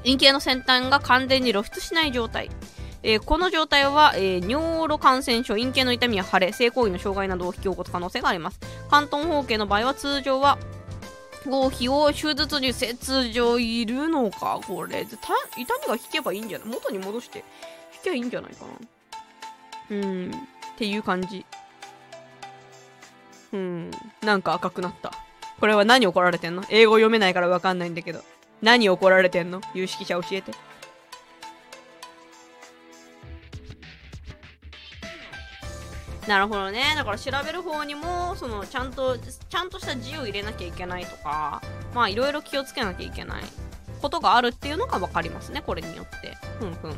[0.04, 2.50] 陰茎の先端が完全に露出しない状態。
[3.10, 8.60] えー、この状態は、えー、尿路感染症、陰茎の痛みや腫れ、性行為の障害などを引き起こす可能性があります。
[8.92, 10.58] 関東方形の場合は通常は
[11.46, 15.06] 合皮を手術に切除いるのかこれ。
[15.06, 15.18] 痛
[15.56, 16.68] みが引けばいいんじゃない？
[16.68, 17.46] 元に戻して
[17.94, 19.96] 引けばいいんじゃないかな。
[19.96, 20.32] うん。
[20.32, 20.34] っ
[20.78, 21.46] ていう感じ。
[23.54, 23.92] うん。
[24.22, 25.14] なんか赤くなった。
[25.62, 26.66] これは何怒られてんの？
[26.70, 28.20] 英語読めないからわかんないんだけど。
[28.62, 29.62] 何怒られてんの？
[29.74, 30.52] 有識者教えて。
[36.28, 36.94] なるほどね。
[36.96, 41.62] だから調べる方にもそのちゃんとちゃんとした字を入れなきゃいけないとか
[41.94, 43.44] まあいろいろ気をつけなきゃいけない。
[44.02, 46.38] ことがあるっていうのが分かりますねこれによって。
[46.60, 46.92] ふんふん。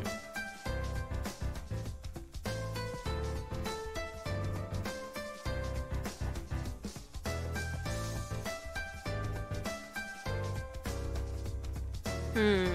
[12.34, 12.68] うん。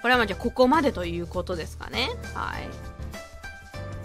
[0.00, 2.08] これはまあじゃあここまでということですかね。
[2.34, 2.87] はい。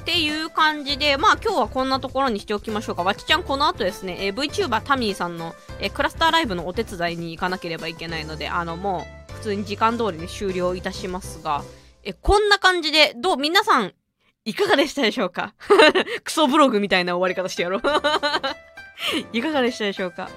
[0.03, 3.03] っていう感じで、まあ今日はこんなところにしておきましょうか。
[3.03, 11.63] わちちゃんこの後ですね、えー、VTuber タミーさんの、えー、クラスターライブのお手伝いに行かなければいけないので、あのもう普通に時間通りに終了いたしますが、
[12.03, 13.93] え、こんな感じで、どう、皆さん、
[14.43, 15.53] いかがでしたでしょうか？
[16.25, 17.81] クソブログみたいな終わり方してやろう。
[19.31, 20.29] いかがでしたでしょうか？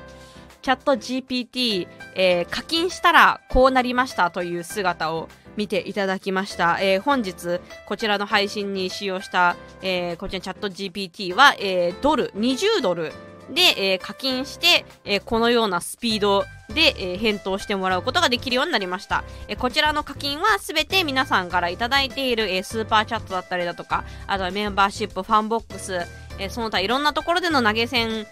[0.62, 6.78] チャット GPT、えー、課金したらこうなりましたという姿を見ていただきました。
[6.80, 13.12] えー、本日、こちらの配信に使用した、えー、こちらチャット GPT は、えー、ドル、20ドル
[13.50, 19.24] で、えー、課金して、えー、このようなスピードで、えー、返答してもらうことができるようになりました。
[19.48, 26.00] えー、こちらの課金はすべて皆さんからいただいている、えー、スーパーチャットだったりだとか、あとはメンバーシップ、ファンボックス、
[26.38, 28.26] えー、その他いろんなところでの投げ銭で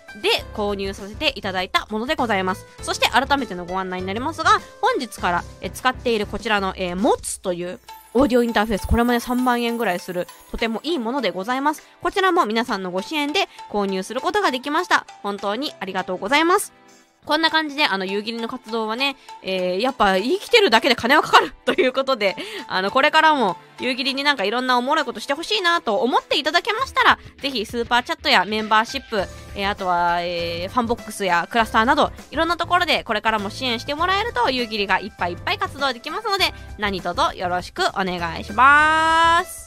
[0.54, 2.66] 購入させていただいたものでございます。
[2.82, 7.80] そして改めてのご案内になりますが、本日から、えー、使っているこちらの、えー、 MOTU という
[8.14, 11.82] オーディオインターフェース、これもね3万円ぐらいする、とてもいいものでございます。
[12.00, 15.04] こちらも皆さんのご支援で購入することができました。
[15.22, 16.83] 本当にありがとうございます。
[17.24, 22.36] こんな感じで、あの、夕霧の活動はね、えー、やっぱ生きてるだけで金はかかる ということで、
[22.68, 39.63] あの、これからも夕霧になんかいろんなおもろいことしてほしいなと思っていただけましたら、ぜひスーパーチャットやメンバーシップ、えー、あとは、えー、ファンボックスやクラスターなど、いろんなところでこれからも支援してもらえると、夕霧がいっぱいいっぱい活動できますので、何卒よろしくお願いします。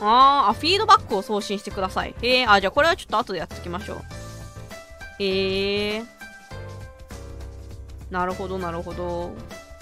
[0.00, 2.14] あー、フィードバックを送信してください。
[2.22, 5.22] へえ、あ、じゃあこれはちょっと後でやっていきましょう。
[5.22, 6.04] へえ。
[8.10, 9.32] なるほど、なるほど。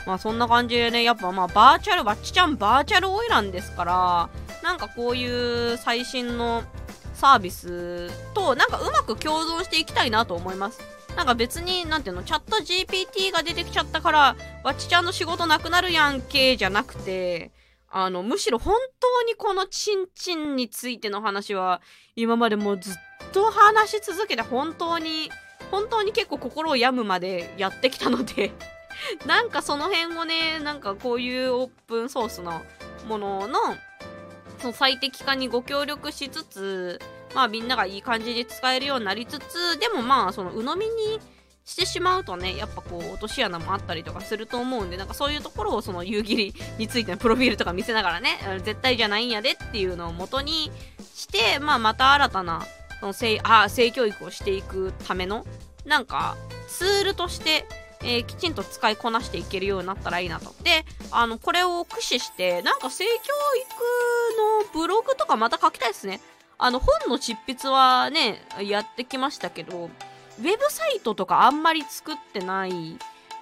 [0.06, 4.28] まあそんな感じでね、やっぱまあバーチャル、バッチちゃんバーチャルオイランですから、
[4.62, 6.62] なんかこういう最新の
[7.14, 10.80] サービスとなんかうまく共存していきたいなと思います。
[11.16, 17.52] なんか別に、なんていうの、チャット GPT が出てきちゃったから、バッチちゃんの仕事なくなるやんけ、じゃなくて、
[17.96, 21.80] あの、むしろ本当にこのチンチンについての話は、
[22.16, 22.94] 今までもうずっ
[23.32, 25.30] と話し続けて本当に、
[25.70, 28.52] 本当に結構心を病むまでやってきたので
[29.26, 32.62] なんかその辺をね、なんかこういうオープンソースの
[33.06, 33.58] ものの、
[34.58, 37.00] その最適化にご協力しつつ、
[37.32, 41.20] まあみんながいい感じで使えるようになりつつ、でもまあその鵜呑みに
[41.64, 50.70] してしまうとねやっぱこう落とし穴もあったりとかすると思うんでなんかそういうところをその夕霧についての プロフィールとか見せながらね絶対じゃないんやでっていうのを元に
[51.14, 52.66] して、まあ、また新たな
[53.00, 55.46] その性あ性教育をしていくための
[55.84, 56.36] なんか
[56.68, 57.66] ツールとして
[58.06, 60.54] えー、きちんと使いこなしていけるようになったらいいなと。
[60.62, 66.20] で、あの、これを駆使して、なんか性教育のブログとかまた書きたいですね。
[66.58, 69.88] あの、本の執筆はね、やってきましたけど、
[70.38, 72.98] ウェブサイトとかあんまり作ってない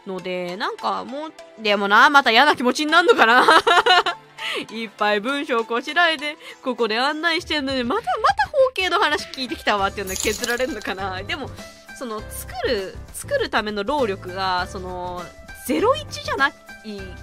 [0.07, 3.45] ので、なんかもう、でもな、また嫌な気持ちになるのかな。
[4.71, 11.23] いっぱい文章こしらえて、ここで案内してんのに、またまた方計の話聞いてきたわっていうのは削られるのかな。
[11.23, 11.51] でも
[11.99, 15.23] その作る作るための労力がその
[15.69, 16.53] 01じゃない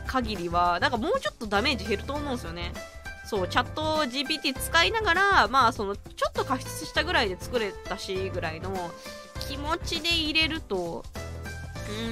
[0.07, 2.71] 限りはなんかもうちょっとダメージ減ると思うんですよね。
[3.29, 8.71] そうチャット GPT 使いながらまあそのちょっと加筆したぐらいで作れたしぐらいの
[9.47, 11.05] 気持ちで入れると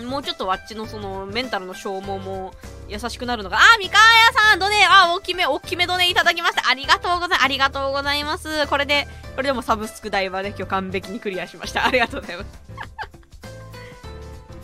[0.03, 2.53] んもうちょっとあっちのそのメンタルの消耗も
[2.87, 6.69] 優しくなるのが、あ、三河屋さん、ドネ、あ、大きめ、大きめドネいただきました。
[6.69, 7.43] ありがとうございます。
[7.43, 8.67] ありがとうございます。
[8.67, 11.85] これで、これでもサブスク代はね、今日完璧にクリアしました。
[11.85, 12.47] ありがとうございます。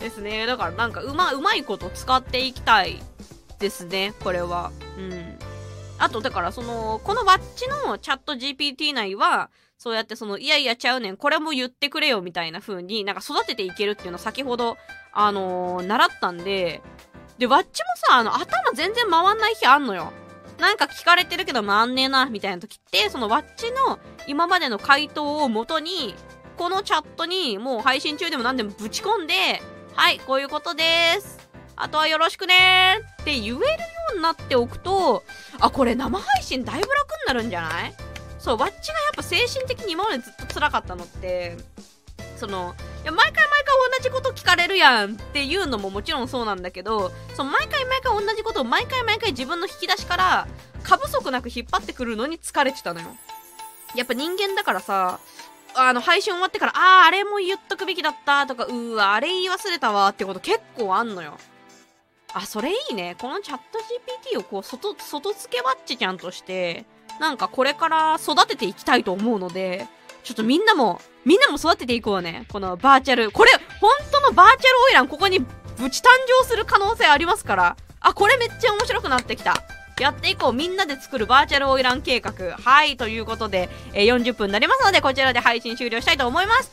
[0.00, 0.46] ですね。
[0.46, 3.02] だからなんか、うま、うまいこと使っていきたい
[3.58, 4.72] ですね、これは。
[4.96, 5.38] うん。
[5.98, 14.76] あと、だからその、このバッチのチャット GPT 内は、そうやってその、いやいやちゃうねん、これも言ってくれよみたいな風になんか育てていけるっていうのを先ほど、
[15.12, 16.82] あのー、習ったんで、
[17.38, 20.12] で、ワッチもさ、あの、頭全然回んない日あんのよ。
[20.58, 26.14] なんか聞かれてるけど回んねえな、みたいな時って、そのワッチの今までの回答を元に、
[26.56, 29.34] このチャットにもう配信中でも何でもぶち込んで、
[29.94, 31.38] はい、こういうことです。
[31.76, 32.54] あとはよろしくね
[33.22, 33.58] って言える
[34.04, 35.24] ようになっておくと、
[35.60, 37.94] あ、これ生配信だいぶ楽になるんじゃない？
[38.38, 41.56] そう、ワッチがやっぱ精神的に今までずっと辛かったのって、
[42.36, 50.48] その、いや、毎回毎回同じこと聞かれるやんっていうのももちろんそうなんだけど、その毎回毎回同じことを毎回毎回自分の引き出しから
[50.82, 53.06] 過不足なく引っ張ってくるのに疲れてたのよ。
[53.94, 55.20] やっぱ人間だからさ、
[55.76, 61.38] あの、配信終わってから、ああ、あれも言っとくべきだったとか、うーわ、あれ言い忘れたわってこと結構あんのよ。
[62.34, 63.16] あ、それいいね。
[63.18, 63.78] このチャット
[64.34, 66.84] GPT をこう、外、外付けバッチちゃんとして、
[67.20, 69.86] なんかこれから育てていきたいと思うので、
[70.24, 72.46] ちょっとみんなも、みんなも育てていこうね。
[72.50, 73.30] このバーチャル。
[73.30, 75.46] これ、本当のバーチャルオイラン、ここにぶ
[75.90, 76.06] ち誕
[76.40, 77.76] 生する可能性ありますから。
[78.00, 79.62] あ、これめっちゃ面白くなってきた。
[80.00, 80.52] やっていこう。
[80.52, 82.32] みんなで作るバーチャルオイラン計画。
[82.60, 82.96] はい。
[82.96, 86.72] ということで、え、40分になりますので、こちらで配信終了したいと思います。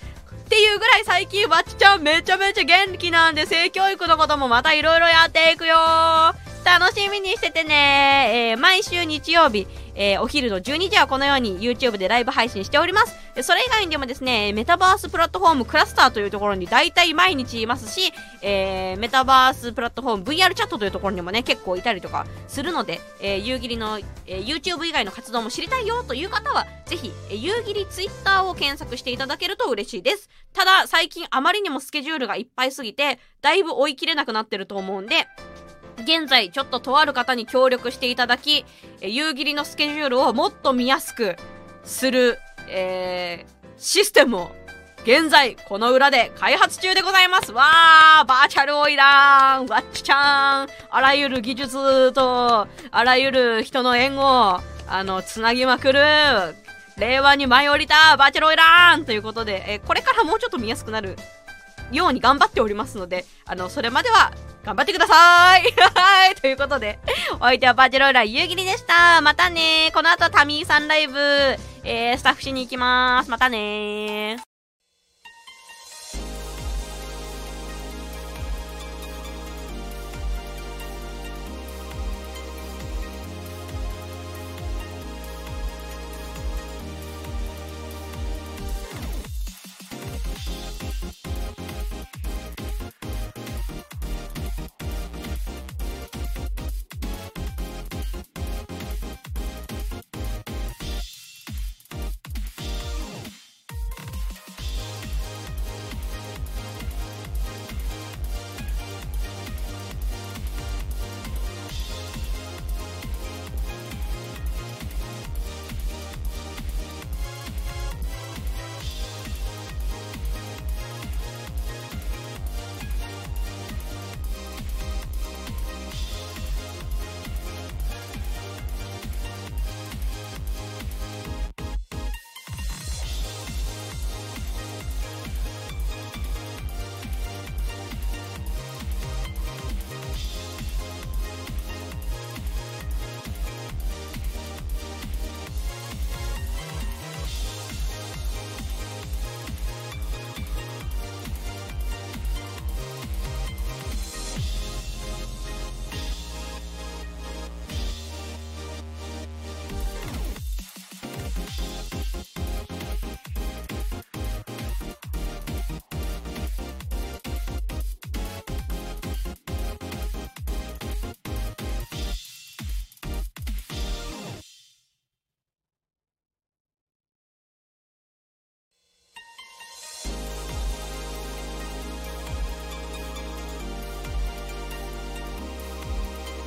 [0.51, 5.77] っていうぐらい最近、バッチちゃんめちゃめちゃ元気なんで、性教育のこともまたいろいろやっていくよ
[6.63, 13.15] 楽しみにしててねえー、毎週日曜日、えー、お昼の12時はこのように YouTube でライブ配信しております。
[13.43, 30.29] それ以外にもですね、メタバースプラットフォームクラスターというところに大体毎日いますし、えー、メタバースプラットフォーム VR チャットというところにもね、結構いたりとかするので、えー、夕霧の、えー、YouTube 以外の活動も知りたいよという方は、ぜひ、えー、夕霧 Twitter を検索していただけると嬉しいです。
[30.53, 35.27] ただ、最近あまりにもスケジュールがいっぱいすぎて、だいぶ追い切れなくなってると思うんで、
[35.99, 38.65] 現在ちょっととある方に協力していただき、
[39.01, 41.35] 夕霧のスケジュールをもっと見やすく
[41.83, 42.39] する、
[42.69, 44.51] えー、システムを
[45.03, 47.51] 現在この裏で開発中でございます。
[47.51, 55.99] わーバーチャルオイラーンワッチちゃんあらゆる技術とあらゆる人の縁をあのつなぎまくる
[56.97, 61.15] 令和に舞い降りたバーチャルオイラーンということで、えこれからもうちょっと見やすくなる
[61.91, 64.31] ように頑張っておりますので、あの、それまでは
[64.63, 65.63] 頑張ってください
[65.95, 66.35] はい。
[66.35, 66.99] ということで、
[67.35, 69.21] お相手はバーチャルオイラ夕霧でした。
[69.21, 71.19] またねこの後タミーさんライブ、
[71.83, 73.29] えー、スタッフしに行きます。
[73.29, 74.50] またね